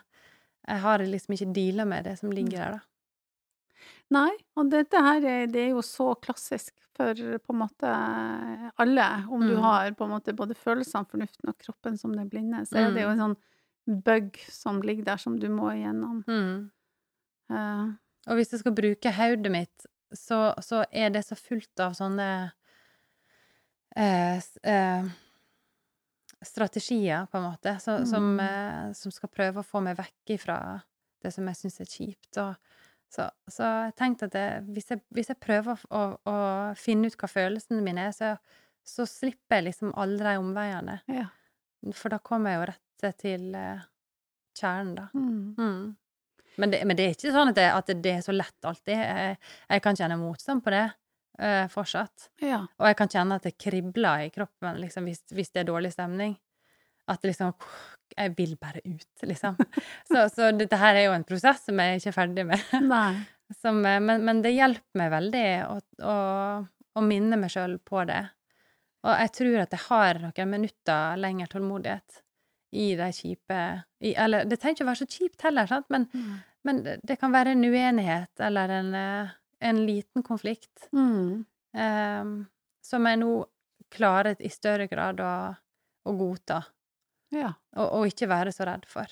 jeg 0.68 0.80
har 0.84 1.00
liksom 1.00 1.34
ikke 1.34 1.54
deala 1.54 1.86
med 1.86 2.04
det 2.06 2.20
som 2.20 2.32
ligger 2.32 2.58
der, 2.58 2.72
da. 2.72 2.80
Nei, 4.10 4.32
og 4.56 4.70
dette 4.72 4.94
her 5.04 5.26
er, 5.26 5.48
det 5.52 5.62
er 5.66 5.70
jo 5.74 5.82
så 5.84 6.14
klassisk 6.22 6.72
for 6.96 7.14
på 7.14 7.54
en 7.54 7.60
måte 7.60 7.90
alle. 8.80 9.08
Om 9.30 9.42
du 9.42 9.56
Mm. 9.58 9.62
har 9.62 9.92
på 9.92 10.06
en 10.06 10.12
måte 10.12 10.34
både 10.36 10.56
følelsene, 10.56 11.06
fornuften 11.10 11.50
og 11.50 11.58
kroppen 11.60 11.98
som 11.98 12.14
den 12.16 12.30
blinde, 12.30 12.66
så 12.66 12.78
er 12.78 12.94
det 12.94 13.02
jo 13.04 13.10
Mm. 13.10 13.20
en 13.20 13.36
sånn 13.36 14.04
bug 14.04 14.38
som 14.50 14.82
ligger 14.82 15.04
der, 15.06 15.18
som 15.18 15.38
du 15.40 15.48
må 15.50 15.72
igjennom. 15.74 16.24
Mm. 16.28 16.72
Uh. 17.50 17.94
Og 18.28 18.36
hvis 18.36 18.52
jeg 18.52 18.60
skal 18.60 18.74
bruke 18.74 19.12
hodet 19.12 19.52
mitt, 19.52 19.86
så, 20.14 20.54
så 20.62 20.86
er 20.92 21.10
det 21.10 21.24
så 21.26 21.36
fullt 21.36 21.80
av 21.80 21.92
sånne 21.94 22.52
uh, 23.98 24.40
eh, 24.64 25.04
strategier, 26.46 27.26
på 27.32 27.38
en 27.40 27.48
måte, 27.50 27.78
så, 27.82 28.06
som, 28.06 28.36
Mm. 28.38 28.40
eh, 28.44 28.94
som 28.94 29.12
skal 29.12 29.30
prøve 29.30 29.62
å 29.62 29.66
få 29.66 29.82
meg 29.82 29.98
vekk 29.98 30.36
ifra 30.38 30.58
det 31.24 31.32
som 31.34 31.48
jeg 31.50 31.56
syns 31.56 31.80
er 31.82 31.90
kjipt. 31.90 32.38
Og, 32.38 32.56
så, 33.10 33.30
så 33.50 33.64
jeg 33.88 33.96
tenkte 33.98 34.28
at 34.30 34.36
det, 34.36 34.46
hvis, 34.76 34.90
jeg, 34.92 35.02
hvis 35.16 35.30
jeg 35.32 35.40
prøver 35.42 35.74
å, 35.74 35.78
å, 35.90 36.02
å 36.30 36.38
finne 36.78 37.08
ut 37.08 37.16
hva 37.18 37.30
følelsene 37.32 37.82
mine 37.82 38.10
er, 38.10 38.12
så, 38.14 38.34
så 38.86 39.06
slipper 39.10 39.58
jeg 39.62 39.70
liksom 39.72 39.94
alle 39.98 40.20
de 40.24 40.38
omveiene. 40.42 41.00
ja. 41.08 41.30
For 41.94 42.10
da 42.10 42.18
kommer 42.20 42.52
jeg 42.52 42.58
jo 42.60 42.68
rett 42.72 43.18
til 43.22 43.44
eh, 43.56 43.82
kjernen, 44.58 44.96
da. 44.98 45.04
Mm. 45.14 45.56
Mm. 45.58 45.96
Men, 46.58 46.72
det, 46.74 46.80
men 46.90 46.98
det 46.98 47.04
er 47.06 47.14
ikke 47.14 47.32
sånn 47.36 47.52
at 47.52 47.56
det, 47.60 47.68
at 47.70 47.92
det 48.04 48.14
er 48.18 48.24
så 48.26 48.34
lett 48.34 48.66
alltid. 48.66 48.98
Jeg, 48.98 49.38
jeg 49.70 49.84
kan 49.86 49.96
kjenne 50.00 50.18
motstand 50.18 50.64
på 50.66 50.74
det 50.74 50.88
eh, 51.40 51.68
fortsatt. 51.72 52.30
ja. 52.42 52.64
Og 52.80 52.88
jeg 52.90 52.98
kan 53.00 53.08
kjenne 53.14 53.36
at 53.40 53.44
det 53.48 53.58
kribler 53.58 54.26
i 54.28 54.30
kroppen 54.34 54.80
liksom, 54.82 55.06
hvis, 55.10 55.24
hvis 55.32 55.52
det 55.54 55.64
er 55.64 55.70
dårlig 55.72 55.92
stemning. 55.94 56.38
At 57.08 57.24
liksom 57.24 57.54
Jeg 58.18 58.34
vil 58.38 58.56
bare 58.58 58.80
ut, 58.86 59.24
liksom. 59.24 59.56
Så, 60.12 60.28
så 60.34 60.52
dette 60.56 60.78
her 60.80 60.96
er 60.96 61.06
jo 61.10 61.14
en 61.16 61.24
prosess 61.28 61.66
som 61.68 61.80
jeg 61.80 62.00
ikke 62.00 62.10
er 62.10 62.16
ferdig 62.16 62.46
med. 62.48 62.64
Som, 63.62 63.86
eh, 63.86 64.00
men, 64.04 64.24
men 64.28 64.42
det 64.44 64.52
hjelper 64.56 65.00
meg 65.00 65.12
veldig 65.12 65.46
å, 65.68 65.76
å, 66.04 66.16
å 66.98 67.04
minne 67.06 67.38
meg 67.40 67.52
sjøl 67.54 67.78
på 67.86 68.04
det. 68.10 68.22
Og 69.08 69.14
jeg 69.22 69.32
tror 69.38 69.60
at 69.64 69.76
jeg 69.76 69.84
har 69.88 70.20
noen 70.24 70.50
minutter 70.52 71.20
lenger 71.22 71.48
tålmodighet 71.54 72.18
i 72.76 72.90
de 73.00 73.06
kjipe 73.16 73.60
i, 74.04 74.12
Eller 74.20 74.44
det 74.50 74.58
trenger 74.60 74.76
ikke 74.82 74.84
å 74.88 74.90
være 74.90 75.00
så 75.06 75.08
kjipt 75.14 75.46
heller, 75.48 75.68
sant? 75.70 75.86
men, 75.94 76.10
Mm. 76.14 76.34
men 76.68 76.82
det, 76.84 76.98
det 77.08 77.16
kan 77.22 77.32
være 77.32 77.54
en 77.56 77.64
uenighet 77.64 78.44
eller 78.44 78.74
en, 78.82 78.90
eh, 78.96 79.30
en 79.60 79.86
liten 79.86 80.24
konflikt 80.24 80.90
Mm. 80.94 81.46
um, 81.74 82.34
som 82.84 83.06
jeg 83.06 83.20
nå 83.20 83.32
klarer 83.94 84.36
i 84.44 84.50
større 84.52 84.88
grad 84.88 85.20
å, 85.24 85.32
å 86.08 86.14
godta, 86.18 86.64
Ja. 87.32 87.54
og, 87.76 87.88
og 88.00 88.08
ikke 88.12 88.28
være 88.32 88.52
så 88.56 88.66
redd 88.68 88.86
for. 88.90 89.08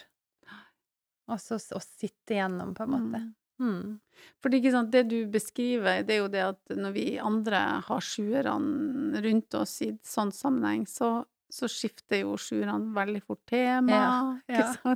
Og 1.27 1.39
så 1.41 1.57
å 1.57 1.79
sitte 1.81 2.35
igjennom, 2.35 2.75
på 2.77 2.83
en 2.85 2.91
måte. 2.93 3.19
Mm. 3.23 3.33
Mm. 3.57 3.99
Fordi 4.43 4.57
ikke 4.59 4.71
sant, 4.75 4.91
det 4.91 5.05
du 5.09 5.25
beskriver, 5.31 6.03
det 6.05 6.17
er 6.17 6.19
jo 6.19 6.27
det 6.29 6.41
at 6.43 6.73
når 6.75 6.91
vi 6.93 7.05
andre 7.23 7.61
har 7.87 8.03
sjuerne 8.03 9.21
rundt 9.23 9.55
oss 9.57 9.77
i 9.81 9.93
sånn 10.05 10.33
sammenheng, 10.35 10.83
så, 10.91 11.23
så 11.55 11.69
skifter 11.71 12.19
jo 12.25 12.35
sjuerne 12.39 12.91
veldig 12.95 13.21
fort 13.23 13.41
tema. 13.47 13.99
Ja, 14.49 14.63
ja. 14.83 14.95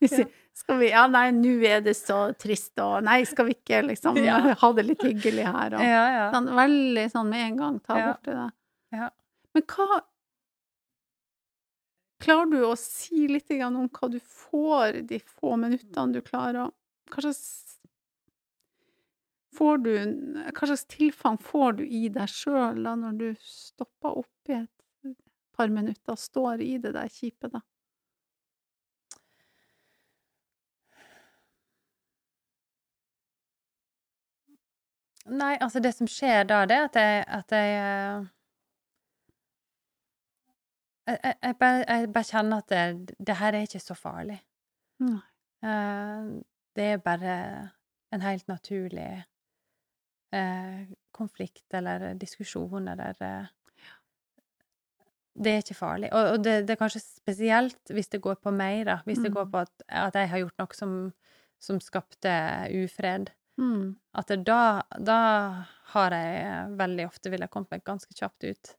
Vi 0.00 0.08
sier, 0.14 0.28
skal 0.56 0.80
vi 0.80 0.88
Ja, 0.90 1.04
nei, 1.12 1.26
nå 1.36 1.54
er 1.68 1.82
det 1.84 1.94
så 1.98 2.20
trist, 2.40 2.72
og 2.82 3.02
nei, 3.06 3.20
skal 3.28 3.50
vi 3.50 3.56
ikke 3.58 3.82
liksom 3.90 4.16
Ja. 4.22 4.38
ha 4.62 4.70
det 4.76 4.86
litt 4.88 5.04
hyggelig 5.04 5.44
her, 5.44 5.76
og 5.76 5.84
Ja, 5.84 6.04
ja. 6.16 6.28
sånn, 6.34 6.48
Veldig 6.56 7.04
sånn 7.12 7.28
med 7.32 7.44
en 7.50 7.58
gang 7.60 7.80
ta 7.84 7.98
bort 8.00 8.24
det. 8.30 8.46
Ja. 8.96 9.10
Men 9.56 9.66
hva 9.74 10.00
Klarer 12.18 12.50
du 12.50 12.58
å 12.66 12.72
si 12.74 13.28
litt 13.30 13.52
om 13.62 13.84
hva 13.94 14.08
du 14.10 14.18
får 14.18 15.02
de 15.06 15.20
få 15.22 15.54
minuttene 15.60 16.16
du 16.16 16.22
klarer 16.24 16.64
å 16.64 16.68
Hva 17.12 17.22
slags 17.28 17.44
Får 19.58 19.78
du 19.84 19.92
Hva 20.48 20.66
slags 20.66 20.84
tilfang 20.90 21.38
får 21.42 21.78
du 21.78 21.84
i 21.86 22.08
deg 22.12 22.30
sjøl 22.32 22.82
når 22.88 23.20
du 23.20 23.28
stopper 23.42 24.18
opp 24.24 24.50
i 24.52 24.58
et 24.58 24.72
par 25.58 25.72
minutter 25.74 26.16
står 26.18 26.62
i 26.64 26.76
det 26.82 26.94
der 26.94 27.10
kjipe, 27.12 27.50
da? 27.52 27.60
Nei, 35.28 35.54
altså 35.60 35.80
det 35.84 35.92
som 35.92 36.08
skjer 36.08 36.46
da, 36.48 36.62
det 36.64 36.76
er 36.76 36.84
at 36.88 36.96
jeg, 36.96 37.24
at 37.36 37.52
jeg 37.52 37.72
eh, 37.78 38.28
jeg, 41.08 41.18
jeg, 41.24 41.34
jeg, 41.42 41.56
bare, 41.60 41.84
jeg 41.88 42.12
bare 42.12 42.28
kjenner 42.30 42.62
at 42.62 42.70
det, 42.72 43.16
det 43.26 43.36
her 43.36 43.56
er 43.56 43.66
ikke 43.66 43.80
så 43.80 43.96
farlig. 43.96 44.38
Nei. 45.04 45.20
Eh, 45.64 46.30
det 46.78 46.86
er 46.92 47.02
bare 47.02 47.34
en 48.14 48.22
helt 48.22 48.48
naturlig 48.48 49.24
eh, 50.32 50.82
konflikt 51.12 51.74
eller 51.74 52.14
diskusjon 52.14 52.88
eller 52.88 53.22
eh, 53.24 53.48
Det 55.38 55.52
er 55.54 55.60
ikke 55.62 55.76
farlig. 55.78 56.08
Og, 56.12 56.32
og 56.34 56.42
det, 56.42 56.54
det 56.66 56.74
er 56.74 56.80
kanskje 56.80 57.00
spesielt 57.04 57.92
hvis 57.94 58.08
det 58.10 58.18
går 58.24 58.40
på 58.42 58.50
meg, 58.54 58.80
da. 58.88 58.96
Hvis 59.06 59.20
det 59.22 59.30
Mm. 59.30 59.36
går 59.36 59.50
på 59.52 59.60
at, 59.62 59.84
at 59.88 60.16
jeg 60.18 60.30
har 60.32 60.42
gjort 60.42 60.58
noe 60.58 60.74
som, 60.74 60.94
som 61.62 61.78
skapte 61.84 62.32
ufred. 62.74 63.30
Mm. 63.58 63.96
At 64.18 64.28
det 64.32 64.40
da, 64.48 64.82
da 64.98 65.18
har 65.94 66.14
jeg 66.16 66.74
veldig 66.78 67.06
ofte 67.06 67.30
villet 67.30 67.50
kommet 67.50 67.70
meg 67.76 67.84
ganske 67.86 68.14
kjapt 68.18 68.44
ut. 68.50 68.72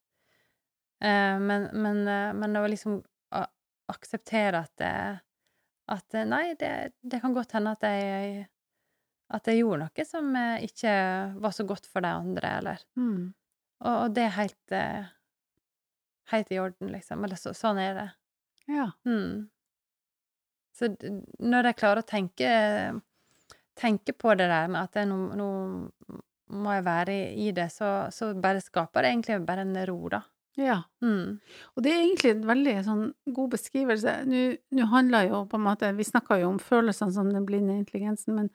Eh, 1.02 1.40
men, 1.40 1.70
men, 1.80 2.04
eh, 2.08 2.34
men 2.36 2.60
å 2.60 2.68
liksom 2.68 3.00
akseptere 3.90 4.60
at 4.66 4.74
det, 4.78 4.94
at 5.90 6.14
eh, 6.20 6.26
Nei, 6.28 6.54
det, 6.60 6.72
det 7.02 7.22
kan 7.24 7.34
godt 7.34 7.56
hende 7.58 7.72
at 7.74 7.86
jeg 7.88 8.44
At 9.34 9.48
jeg 9.48 9.60
gjorde 9.62 9.86
noe 9.88 10.06
som 10.10 10.30
eh, 10.36 10.64
ikke 10.68 10.92
var 11.42 11.54
så 11.56 11.64
godt 11.70 11.88
for 11.90 12.02
de 12.06 12.12
andre, 12.14 12.52
eller 12.60 12.84
Mm. 12.98 13.34
Og, 13.80 13.94
og 14.04 14.14
det 14.16 14.24
er 14.28 14.36
helt 14.36 14.74
eh, 14.76 15.06
Helt 16.32 16.52
i 16.54 16.60
orden, 16.62 16.92
liksom. 16.94 17.24
Eller 17.26 17.40
så, 17.40 17.54
sånn 17.58 17.80
er 17.82 17.96
det. 17.98 18.10
Ja. 18.70 18.92
Mm. 19.06 19.50
Så 20.78 20.92
når 21.42 21.72
jeg 21.72 21.80
klarer 21.80 22.04
å 22.04 22.08
tenke 22.08 22.50
tenke 23.80 24.14
på 24.14 24.34
det 24.36 24.50
der 24.52 24.68
med 24.72 24.88
at 24.88 25.08
nå, 25.08 25.18
nå, 25.40 25.48
no, 26.10 26.20
må 26.60 26.74
jeg 26.76 26.86
være 26.88 27.16
i, 27.38 27.52
det, 27.56 27.70
så, 27.74 28.10
så 28.14 28.34
bare 28.42 28.64
skaper 28.64 29.06
det 29.06 29.14
egentlig 29.14 29.40
bare 29.48 29.66
en 29.66 29.78
ro, 29.88 30.00
da. 30.12 30.24
ja. 30.60 30.80
Mm. 31.06 31.38
Og 31.76 31.86
det 31.86 31.94
er 31.94 32.02
egentlig 32.02 32.34
en 32.34 32.48
veldig 32.50 32.74
sånn 32.88 33.06
god 33.36 33.54
beskrivelse. 33.56 34.16
Nå 34.30 34.42
nå 34.76 34.90
handler 34.92 35.30
jo 35.30 35.44
på 35.50 35.60
en 35.60 35.68
måte 35.68 35.92
Vi 35.98 36.08
snakker 36.08 36.42
jo 36.42 36.50
om 36.56 36.60
følelsene 36.64 37.16
som 37.16 37.32
den 37.34 37.46
blinde 37.48 37.78
intelligensen, 37.78 38.36
men, 38.36 38.50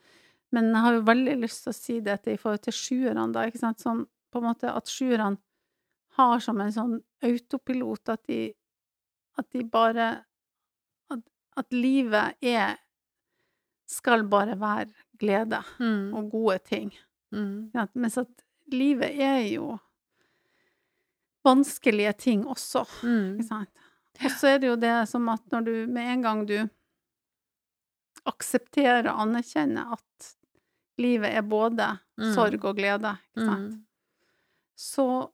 men 0.54 0.72
jeg 0.72 0.84
har 0.86 0.98
jo 0.98 1.06
veldig 1.08 1.38
lyst 1.44 1.64
til 1.64 1.72
å 1.72 1.78
si 1.78 2.00
dette 2.04 2.34
i 2.34 2.40
forhold 2.40 2.66
til 2.66 2.76
sjuerne, 2.76 3.30
da, 3.34 3.46
ikke 3.48 3.62
sant, 3.62 3.80
som 3.80 4.04
på 4.34 4.42
en 4.42 4.48
måte 4.50 4.70
at 4.70 4.90
sjuerne 4.90 5.38
har 6.16 6.38
som 6.40 6.60
en 6.60 6.72
sånn 6.72 6.94
autopilot 7.24 8.08
at 8.14 8.22
de 8.28 8.52
at 9.38 9.48
de 9.50 9.64
bare 9.66 10.08
at, 11.10 11.22
at 11.58 11.72
livet 11.74 12.36
er 12.42 12.76
skal 13.90 14.22
bare 14.30 14.54
være 14.58 14.92
glede 15.18 15.58
Mm. 15.80 16.14
og 16.14 16.30
gode 16.30 16.58
ting. 16.64 16.92
Mm. 17.32 17.70
Ja, 17.74 17.86
mens 17.94 18.16
at 18.18 18.44
livet 18.72 19.10
er 19.20 19.40
jo 19.52 19.78
vanskelige 21.44 22.12
ting 22.18 22.46
også. 22.46 22.84
Mm. 23.02 23.34
Ikke 23.38 23.48
sant? 23.48 23.70
Og 24.24 24.30
så 24.30 24.46
er 24.54 24.58
det 24.62 24.68
jo 24.70 24.76
det 24.76 24.94
som 25.10 25.28
at 25.28 25.42
når 25.52 25.64
du 25.66 25.74
med 25.92 26.12
en 26.12 26.22
gang 26.22 26.46
du 26.46 26.56
aksepterer 28.30 29.08
og 29.10 29.20
anerkjenner 29.26 29.92
at 29.98 30.30
livet 31.02 31.34
er 31.34 31.42
både 31.42 31.98
Mm. 32.16 32.34
sorg 32.34 32.64
og 32.64 32.76
glede, 32.76 33.16
ikke 33.34 33.46
sant, 33.46 33.72
Mm. 33.74 33.84
så 34.78 35.30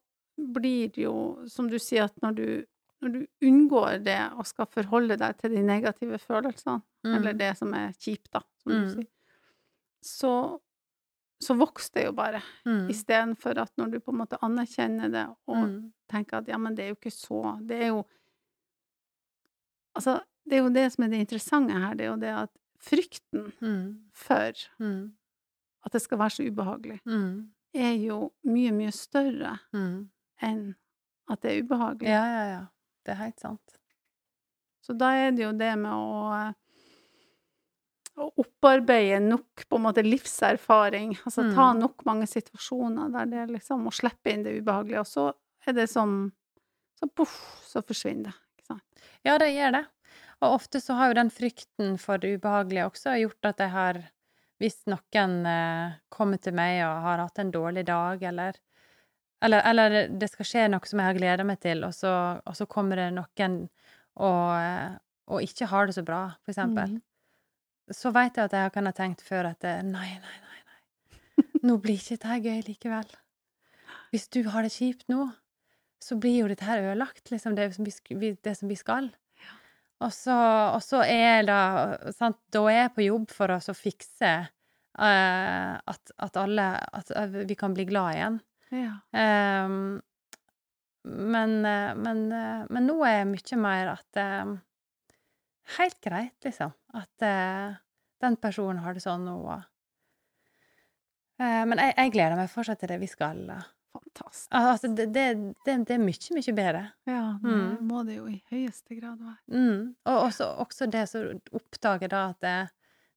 blir 0.52 0.90
jo, 0.98 1.44
som 1.48 1.68
du 1.70 1.78
sier, 1.78 2.04
at 2.04 2.16
når 2.22 2.34
du, 2.36 2.64
når 3.02 3.12
du 3.14 3.26
unngår 3.46 4.02
det 4.04 4.18
og 4.36 4.46
skal 4.46 4.66
forholde 4.66 5.16
deg 5.16 5.36
til 5.38 5.50
de 5.56 5.62
negative 5.62 6.18
følelsene, 6.18 6.82
Mm. 7.04 7.14
eller 7.16 7.32
det 7.32 7.56
som 7.56 7.72
er 7.74 7.92
kjipt, 7.96 8.30
da, 8.32 8.40
som 8.62 8.72
Mm. 8.72 8.80
du 8.84 8.90
sier, 8.94 9.06
så, 10.04 10.60
så 11.40 11.54
vokser 11.56 11.92
det 11.94 12.04
jo 12.06 12.12
bare. 12.12 12.42
Mm. 12.66 12.88
Istedenfor 12.90 13.58
at 13.58 13.72
når 13.78 13.90
du 13.90 14.00
på 14.00 14.12
en 14.12 14.18
måte 14.18 14.36
anerkjenner 14.42 15.10
det 15.10 15.26
og 15.48 15.56
Mm. 15.68 15.92
tenker 16.10 16.38
at 16.38 16.48
ja, 16.48 16.58
men 16.58 16.74
det 16.74 16.84
er 16.84 16.88
jo 16.88 16.96
ikke 16.96 17.10
så 17.12 17.66
Det 17.66 17.82
er 17.82 17.86
jo 17.88 18.04
Altså, 19.96 20.20
det 20.48 20.58
er 20.58 20.62
jo 20.62 20.68
det 20.70 20.92
som 20.92 21.04
er 21.04 21.08
det 21.08 21.18
interessante 21.20 21.72
her, 21.72 21.94
det 21.94 22.04
er 22.06 22.10
jo 22.10 22.16
det 22.20 22.34
at 22.44 22.50
frykten 22.80 23.52
Mm. 23.60 23.96
for 24.14 24.52
Mm. 24.78 25.12
at 25.84 25.92
det 25.92 26.02
skal 26.02 26.18
være 26.18 26.30
så 26.30 26.42
ubehagelig, 26.50 27.00
Mm. 27.06 27.50
er 27.74 27.92
jo 28.06 28.32
mye, 28.44 28.70
mye 28.72 28.90
større 28.92 29.58
Mm. 29.72 30.08
Enn 30.42 30.74
at 31.30 31.40
det 31.42 31.52
er 31.52 31.62
ubehagelig. 31.64 32.08
Ja, 32.10 32.24
ja, 32.26 32.44
ja. 32.50 32.62
Det 33.06 33.12
er 33.14 33.20
helt 33.24 33.40
sant. 33.40 33.76
Så 34.84 34.96
da 34.98 35.12
er 35.14 35.30
det 35.36 35.44
jo 35.44 35.52
det 35.52 35.74
med 35.78 35.92
å 35.92 36.54
å 38.20 38.26
opparbeide 38.42 39.20
nok 39.22 39.62
på 39.70 39.78
en 39.78 39.84
måte 39.86 40.02
livserfaring, 40.04 41.14
altså 41.24 41.44
ta 41.54 41.70
Mm. 41.72 41.78
nok 41.80 42.02
mange 42.04 42.26
situasjoner 42.28 43.12
der 43.14 43.26
det 43.30 43.44
liksom 43.54 43.86
å 43.86 43.92
slippe 43.94 44.32
inn 44.32 44.42
det 44.44 44.58
ubehagelige, 44.60 45.00
og 45.00 45.06
så 45.06 45.32
er 45.66 45.72
det 45.72 45.88
som 45.88 46.32
Så 47.00 47.06
poff, 47.16 47.62
så 47.64 47.80
forsvinner 47.80 48.24
det. 48.28 48.34
Ikke 48.58 48.66
sant? 48.66 48.82
Ja, 49.24 49.38
det 49.38 49.54
gjør 49.54 49.72
det. 49.72 49.86
Og 50.42 50.52
ofte 50.58 50.80
så 50.84 50.94
har 50.98 51.08
jo 51.08 51.14
den 51.14 51.30
frykten 51.30 51.94
for 51.98 52.18
det 52.18 52.34
ubehagelige 52.36 52.84
også 52.90 53.14
gjort 53.22 53.48
at 53.48 53.58
jeg 53.58 53.70
har 53.70 54.02
Hvis 54.60 54.82
noen 54.86 55.46
eh, 55.46 55.94
kommer 56.10 56.36
til 56.36 56.52
meg 56.52 56.82
og 56.84 57.00
har 57.06 57.18
hatt 57.22 57.38
en 57.38 57.50
dårlig 57.50 57.86
dag, 57.86 58.22
eller 58.22 58.52
eller, 59.40 59.62
eller 59.70 59.96
det 60.20 60.28
skal 60.30 60.48
skje 60.48 60.66
noe 60.68 60.88
som 60.88 61.00
jeg 61.00 61.10
har 61.10 61.18
gleda 61.18 61.46
meg 61.48 61.60
til, 61.62 61.84
og 61.86 61.94
så, 61.96 62.12
og 62.44 62.56
så 62.56 62.66
kommer 62.70 63.00
det 63.00 63.10
noen 63.16 63.62
og, 64.20 64.44
eh, 64.56 64.98
og 65.30 65.46
ikke 65.46 65.68
har 65.70 65.88
det 65.88 65.96
så 65.96 66.04
bra, 66.06 66.22
for 66.44 66.52
eksempel. 66.52 66.98
Mm. 66.98 67.94
Så 67.96 68.12
veit 68.14 68.36
jeg 68.36 68.50
at 68.50 68.56
jeg 68.56 68.72
kan 68.74 68.86
ha 68.86 68.94
tenkt 68.94 69.24
før 69.26 69.50
at 69.52 69.64
eh, 69.66 69.80
nei, 69.86 70.10
nei, 70.20 70.36
nei, 70.44 70.60
nei. 70.68 71.46
Nå 71.66 71.78
blir 71.82 71.98
ikke 71.98 72.18
dette 72.18 72.40
gøy 72.44 72.60
likevel. 72.68 73.08
Hvis 74.10 74.28
du 74.34 74.42
har 74.50 74.66
det 74.66 74.74
kjipt 74.74 75.08
nå, 75.10 75.28
så 76.00 76.16
blir 76.20 76.42
jo 76.42 76.50
dette 76.50 76.66
her 76.66 76.82
ødelagt, 76.82 77.28
liksom, 77.30 77.56
det 77.56 77.70
som 77.76 77.86
vi, 77.86 78.34
det 78.34 78.54
som 78.58 78.70
vi 78.70 78.78
skal. 78.78 79.10
Og 80.00 80.12
så, 80.16 80.34
og 80.72 80.80
så 80.80 81.02
er 81.04 81.42
da 81.44 81.60
sant, 82.16 82.38
Da 82.48 82.62
er 82.70 82.86
jeg 82.86 82.92
på 82.96 83.04
jobb 83.04 83.32
for 83.36 83.52
å 83.52 83.74
fikse 83.76 84.30
uh, 84.48 85.74
at, 85.76 86.12
at 86.16 86.38
alle 86.40 86.68
At 86.96 87.12
vi 87.36 87.56
kan 87.58 87.76
bli 87.76 87.84
glad 87.90 88.16
igjen. 88.16 88.38
Ja. 88.70 88.92
Ehm, 89.18 90.00
men, 91.04 91.54
eh, 91.64 91.94
men, 91.96 92.24
eh, 92.32 92.66
men 92.70 92.86
nå 92.86 92.98
er 93.06 93.20
jeg 93.20 93.30
mye 93.32 93.58
mer 93.62 93.94
at 93.96 94.20
um, 94.44 94.58
Helt 95.78 96.00
greit, 96.02 96.34
liksom. 96.44 96.72
At 96.98 97.22
uh, 97.22 97.76
den 98.20 98.36
personen 98.42 98.80
har 98.82 98.94
det 98.96 99.02
sånn 99.04 99.22
nå. 99.28 99.36
eh, 101.38 101.62
Men 101.68 101.78
jeg, 101.78 101.94
jeg 101.96 102.12
gleder 102.16 102.36
meg 102.40 102.50
fortsatt 102.50 102.80
til 102.82 102.90
det 102.90 102.98
vi 103.02 103.08
skal. 103.10 103.44
Uh, 103.48 103.68
Fantastisk. 103.94 104.48
Altså, 104.54 104.90
det, 104.94 105.06
det, 105.14 105.24
det, 105.66 105.76
det 105.86 105.94
er 105.96 106.02
mye, 106.02 106.34
mye 106.36 106.54
bedre. 106.58 106.82
Ja, 107.10 107.22
det 107.42 107.54
Mm. 107.54 107.86
må 107.86 108.02
det 108.06 108.16
jo 108.20 108.26
i 108.30 108.36
høyeste 108.50 108.98
grad 109.00 109.18
være. 109.18 109.38
Mm. 109.50 109.94
Og 110.06 110.18
også, 110.28 110.46
også 110.62 110.86
det 110.90 111.04
som 111.10 111.40
oppdager 111.58 112.08
da 112.12 112.24
at 112.30 112.40
det, 112.44 112.56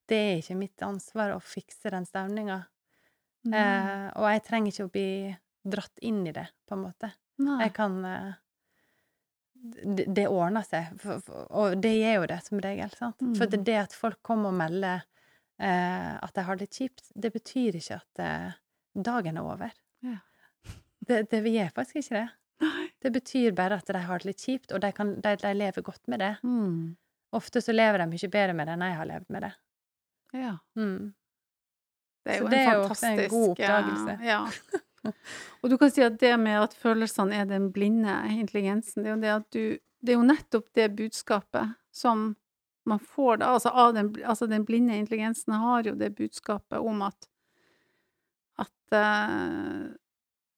det 0.10 0.18
er 0.18 0.38
ikke 0.42 0.58
mitt 0.58 0.82
ansvar 0.86 1.34
å 1.36 1.42
fikse 1.42 1.90
den 1.94 2.06
stemninga. 2.10 2.64
Mm. 3.46 3.54
Eh, 3.54 4.08
og 4.16 4.30
jeg 4.32 4.44
trenger 4.48 4.72
ikke 4.74 4.88
å 4.88 4.94
bli 4.94 5.10
dratt 5.64 6.00
inn 6.02 6.26
i 6.28 6.32
det, 6.36 6.48
på 6.68 6.76
en 6.76 6.82
måte. 6.88 7.12
Nei. 7.44 7.60
Jeg 7.66 7.74
kan 7.74 7.96
eh, 8.06 8.34
det, 9.64 10.06
det 10.16 10.28
ordner 10.28 10.66
seg, 10.68 10.92
for, 11.00 11.22
for, 11.24 11.48
og 11.56 11.78
det 11.82 11.94
gjør 11.96 12.18
jo 12.22 12.28
det 12.34 12.40
som 12.46 12.60
regel. 12.64 12.92
sant? 13.00 13.22
For 13.38 13.46
det, 13.48 13.62
Mm. 13.62 13.66
det 13.70 13.78
at 13.86 13.94
folk 13.96 14.20
kommer 14.22 14.52
og 14.52 14.58
melder 14.60 15.04
eh, 15.60 16.14
at 16.20 16.34
de 16.36 16.42
har 16.44 16.60
det 16.60 16.70
kjipt, 16.74 17.06
det 17.16 17.32
betyr 17.34 17.78
ikke 17.80 17.96
at 18.02 18.20
eh, 18.20 18.52
dagen 18.96 19.38
er 19.40 19.48
over. 19.48 19.72
Ja. 20.04 20.18
Det, 21.04 21.26
det 21.32 21.42
gjør 21.52 21.72
faktisk 21.76 21.98
ikke 22.00 22.16
det. 22.16 22.28
Nei. 22.64 22.84
Det 23.04 23.10
betyr 23.12 23.52
bare 23.58 23.76
at 23.76 23.90
de 23.92 24.00
har 24.08 24.22
det 24.24 24.26
litt 24.30 24.40
kjipt, 24.46 24.72
og 24.72 24.80
de, 24.80 24.92
kan, 24.96 25.10
de, 25.20 25.34
de 25.42 25.50
lever 25.54 25.84
godt 25.84 26.08
med 26.08 26.22
det. 26.24 26.30
Mm. 26.48 26.94
Ofte 27.36 27.60
så 27.62 27.74
lever 27.76 28.00
de 28.00 28.06
mye 28.08 28.30
bedre 28.32 28.54
med 28.56 28.70
det 28.70 28.78
enn 28.78 28.86
jeg 28.88 28.96
har 29.02 29.10
levd 29.10 29.26
med 29.36 29.44
det. 29.44 29.50
Ja. 30.40 30.54
Mm. 30.80 31.10
Det 32.24 32.32
er 32.32 32.40
Så 32.40 32.46
jo 32.46 32.52
det 32.54 32.62
en 32.62 32.70
er 32.72 32.78
jo 32.80 32.86
også 32.88 33.10
en 33.10 33.20
god 33.34 33.50
oppdagelse. 33.58 34.16
eh, 34.16 34.26
Ja. 34.30 34.40
Og 35.64 35.70
du 35.70 35.78
kan 35.78 35.92
si 35.92 36.04
at 36.06 36.20
det 36.22 36.34
med 36.40 36.60
at 36.62 36.74
følelsene 36.74 37.36
er 37.42 37.46
den 37.50 37.72
blinde 37.76 38.14
intelligensen, 38.32 39.04
det 39.04 39.12
er 39.12 39.16
jo 39.16 39.22
det 39.22 39.34
at 39.34 39.50
du 39.52 39.64
Det 40.04 40.12
er 40.12 40.18
jo 40.20 40.24
nettopp 40.28 40.66
det 40.76 40.90
budskapet 40.98 41.76
som 41.96 42.36
man 42.86 43.00
får 43.00 43.38
da, 43.40 43.54
altså 43.56 43.70
av 43.70 43.94
den, 43.96 44.10
altså 44.28 44.48
den 44.52 44.66
blinde 44.68 44.98
intelligensen 45.00 45.54
har 45.56 45.84
jo 45.88 45.94
det 45.96 46.10
budskapet 46.18 46.80
om 46.84 47.02
at 47.08 47.30
at 48.60 48.92
uh, 48.94 49.88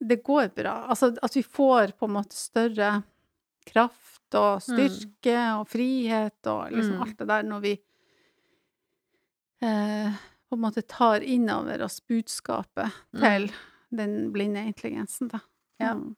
det 0.01 0.17
går 0.25 0.49
bra. 0.55 0.73
Altså 0.89 1.11
at 1.21 1.35
vi 1.35 1.43
får 1.43 1.93
på 1.99 2.05
en 2.09 2.15
måte 2.17 2.33
større 2.35 3.03
kraft 3.65 4.35
og 4.35 4.61
styrke 4.65 5.37
og 5.59 5.67
frihet 5.69 6.47
og 6.49 6.71
liksom 6.73 6.95
Mm. 6.97 7.01
alt 7.05 7.17
det 7.21 7.27
der 7.27 7.43
når 7.43 7.61
vi 7.61 7.75
uh, 9.63 10.09
på 10.49 10.55
en 10.57 10.61
måte 10.65 10.81
tar 10.81 11.21
inn 11.21 11.49
over 11.49 11.81
oss 11.85 11.99
budskapet 12.01 12.89
Mm. 13.13 13.21
Den 13.91 14.31
blinde 14.33 14.63
intelligensen, 14.65 15.27
da. 15.31 15.39
Ja. 15.79 15.93
Mm. 15.93 16.15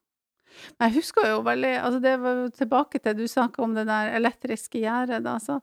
Men 0.80 0.88
jeg 0.90 1.02
husker 1.02 1.26
jo 1.28 1.42
veldig 1.44 1.74
Altså, 1.84 2.00
det 2.02 2.14
var 2.24 2.38
tilbake 2.56 3.02
til 3.04 3.18
du 3.18 3.26
snakka 3.28 3.64
om 3.66 3.74
det 3.76 3.84
der 3.90 4.14
elektriske 4.16 4.80
gjerdet, 4.80 5.24
da. 5.26 5.38
Så 5.44 5.60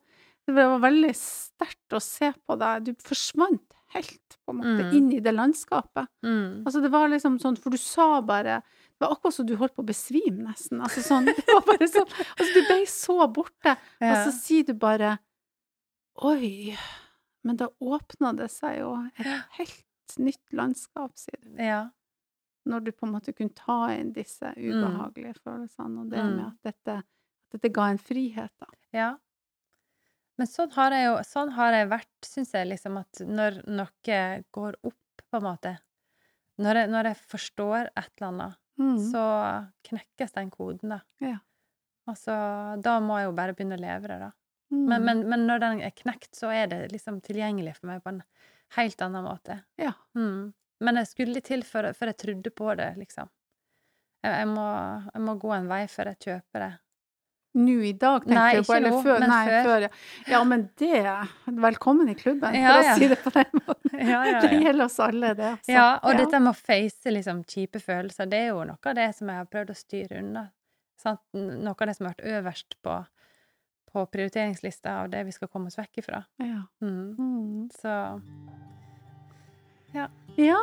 det 0.47 0.55
var 0.55 0.79
veldig 0.83 1.15
sterkt 1.17 1.95
å 1.97 2.01
se 2.05 2.33
på 2.47 2.59
deg. 2.61 2.85
Du 2.85 2.93
forsvant 3.01 3.63
helt, 3.95 4.37
på 4.45 4.51
en 4.53 4.59
måte, 4.59 4.85
Mm. 4.85 4.93
inn 4.99 5.13
i 5.15 5.21
det 5.21 5.33
landskapet. 5.33 6.09
Mm. 6.27 6.65
Altså, 6.67 6.83
det 6.83 6.91
var 6.91 7.09
liksom 7.09 7.39
sånn, 7.41 7.57
for 7.57 7.71
du 7.71 7.79
sa 7.79 8.21
bare 8.21 8.61
Det 8.95 9.01
var 9.09 9.15
akkurat 9.17 9.35
som 9.35 9.47
du 9.47 9.57
holdt 9.57 9.75
på 9.75 9.83
å 9.83 9.87
besvime, 9.87 10.45
nesten. 10.45 10.81
Altså 10.81 11.01
sånn, 11.03 11.25
det 11.27 11.47
var 11.49 11.63
bare 11.67 11.89
sånn 11.89 12.07
Altså, 12.39 12.51
du 12.55 12.61
ble 12.69 12.85
så 12.87 13.17
borte. 13.33 13.77
Og 14.03 14.17
så 14.27 14.33
sier 14.37 14.65
du 14.69 14.75
bare 14.75 15.19
Oi. 16.23 16.77
Men 17.45 17.57
da 17.57 17.69
åpna 17.83 18.31
det 18.37 18.51
seg 18.53 18.79
jo 18.81 18.93
et 19.19 19.27
helt 19.59 19.83
nytt 20.19 20.53
landskap, 20.53 21.13
sier 21.19 21.41
du. 21.43 21.55
ja. 21.63 21.91
Når 22.67 22.81
du 22.87 22.93
på 22.97 23.05
en 23.07 23.13
måte 23.13 23.33
kunne 23.37 23.53
ta 23.53 23.91
inn 23.93 24.13
disse 24.17 24.49
ubehagelige 24.57 25.35
følelsene, 25.45 26.01
og 26.01 26.09
det 26.11 26.19
Mm. 26.23 26.37
med 26.37 26.47
at 26.47 26.63
dette, 26.73 26.95
at 26.99 27.53
dette 27.53 27.73
ga 27.73 27.89
en 27.91 27.99
frihet, 27.99 28.51
da. 28.59 28.67
Ja. 28.93 29.11
Men 30.39 30.47
sånn 30.47 30.73
har 30.73 30.91
jeg 30.91 31.05
jo 31.07 31.17
Sånn 31.23 31.53
har 31.53 31.73
jeg 31.73 31.89
vært, 31.91 32.25
syns 32.25 32.53
jeg, 32.53 32.67
liksom, 32.69 32.97
at 32.99 33.13
når 33.21 33.61
noe 33.69 34.45
går 34.53 34.75
opp, 34.83 34.97
på 35.31 35.37
en 35.37 35.43
måte 35.43 35.79
Når 36.59 36.75
jeg, 36.75 36.89
når 36.91 37.05
jeg 37.05 37.17
forstår 37.29 37.89
et 37.97 38.11
eller 38.21 38.29
annet, 38.33 38.57
Mm. 38.79 38.97
så 39.13 39.71
knekkes 39.85 40.33
den 40.33 40.51
koden, 40.51 40.89
da. 40.89 41.01
Ja. 41.21 41.39
Altså, 42.09 42.81
da 42.83 42.99
må 43.01 43.19
jeg 43.21 43.27
jo 43.29 43.33
bare 43.33 43.55
begynne 43.55 43.77
å 43.77 43.81
leve 43.81 44.09
det, 44.09 44.19
da. 44.19 44.33
Mm. 44.73 44.87
Men, 44.89 45.05
men, 45.05 45.29
men 45.29 45.47
når 45.47 45.61
den 45.61 45.81
er 45.83 45.91
knekt, 45.91 46.35
så 46.35 46.51
er 46.51 46.67
det 46.67 46.91
liksom 46.93 47.21
tilgjengelig 47.23 47.77
for 47.77 47.87
meg 47.87 48.03
på 48.03 48.09
en 48.09 48.23
helt 48.77 49.03
annen 49.07 49.25
måte. 49.27 49.61
Ja. 49.81 49.93
Mm. 50.19 50.53
Men 50.85 51.01
jeg 51.01 51.11
skulle 51.11 51.37
litt 51.39 51.49
til 51.49 51.65
før, 51.67 51.93
før 51.97 52.13
jeg 52.13 52.21
trodde 52.21 52.51
på 52.55 52.73
det, 52.79 52.93
liksom. 53.01 53.31
Jeg, 54.25 54.33
jeg, 54.41 54.49
må, 54.51 54.65
jeg 55.13 55.23
må 55.27 55.37
gå 55.41 55.53
en 55.57 55.69
vei 55.71 55.85
før 55.91 56.13
jeg 56.13 56.21
kjøper 56.29 56.65
det. 56.65 56.73
Nå 57.55 57.75
i 57.87 57.93
dag, 57.93 58.25
tenker 58.25 58.35
Nei, 58.35 58.55
du 58.59 58.65
på? 58.67 58.75
Eller 58.75 58.91
nå, 58.91 59.01
før? 59.05 59.21
men 59.23 59.31
Nei, 59.31 59.43
før. 59.47 59.67
før. 59.69 59.85
ja. 59.85 59.91
ja, 60.33 60.41
men 60.51 60.65
det 60.81 61.03
Velkommen 61.63 62.09
i 62.11 62.17
klubben, 62.19 62.57
Ja, 62.59 62.73
for 62.73 62.89
å 62.91 62.95
si 62.99 63.09
det 63.13 63.19
på 63.23 63.31
den 63.37 63.61
måten. 63.61 63.81
Ja, 64.11 64.25
ja, 64.27 64.41
Det 64.43 64.59
gjelder 64.59 64.85
oss 64.89 64.97
alle, 64.99 65.29
det. 65.39 65.51
Altså. 65.55 65.71
Ja, 65.71 65.85
og 66.03 66.19
dette 66.19 66.41
med 66.43 66.51
å 66.51 66.59
face 66.59 67.13
liksom 67.15 67.45
kjipe 67.47 67.79
følelser, 67.79 68.27
det 68.27 68.41
er 68.43 68.49
jo 68.51 68.65
noe 68.67 68.91
av 68.91 68.97
det 68.99 69.07
som 69.15 69.31
jeg 69.31 69.39
har 69.39 69.47
prøvd 69.53 69.71
å 69.71 69.77
styre 69.79 70.19
unna. 70.19 70.43
Sant? 70.99 71.23
Noe 71.39 71.77
av 71.77 71.87
det 71.87 71.95
som 71.95 72.09
har 72.09 72.17
vært 72.17 72.27
øverst 72.41 72.77
på, 72.83 72.97
på 73.93 74.05
prioriteringslista 74.17 74.97
av 75.05 75.13
det 75.15 75.23
vi 75.29 75.37
skal 75.37 75.53
komme 75.53 75.71
oss 75.71 75.79
vekk 75.79 76.03
ifra. 76.03 76.25
Ja. 76.43 76.65
Mm. 76.83 77.15
Mm. 77.15 77.71
Så 77.79 77.95
Ja, 79.95 80.59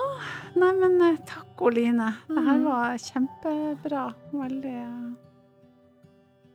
nei, 0.60 0.72
men 0.76 0.98
eh, 1.02 1.18
takk, 1.26 1.62
Oline. 1.64 2.10
Det 2.28 2.44
her 2.44 2.58
Mhm. 2.58 2.66
var 2.66 2.98
kjempebra. 3.00 4.14
Veldig 4.34 4.76
eh, 4.84 5.12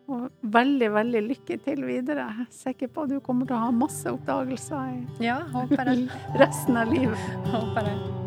Og 0.08 0.30
veldig, 0.44 0.90
veldig 0.94 1.22
lykke 1.28 1.56
til 1.64 1.80
videre. 1.88 2.28
Jeg 2.30 2.46
er 2.46 2.52
sikker 2.54 2.88
på 2.94 3.02
at 3.02 3.08
du 3.10 3.20
kommer 3.20 3.46
til 3.48 3.56
å 3.56 3.64
ha 3.64 3.70
masse 3.74 4.06
oppdagelser 4.06 4.92
i 5.18 5.24
ja, 5.26 5.40
resten 6.42 6.76
av 6.76 6.92
livet. 6.92 7.18
Håper 7.50 7.88
det. 7.88 8.25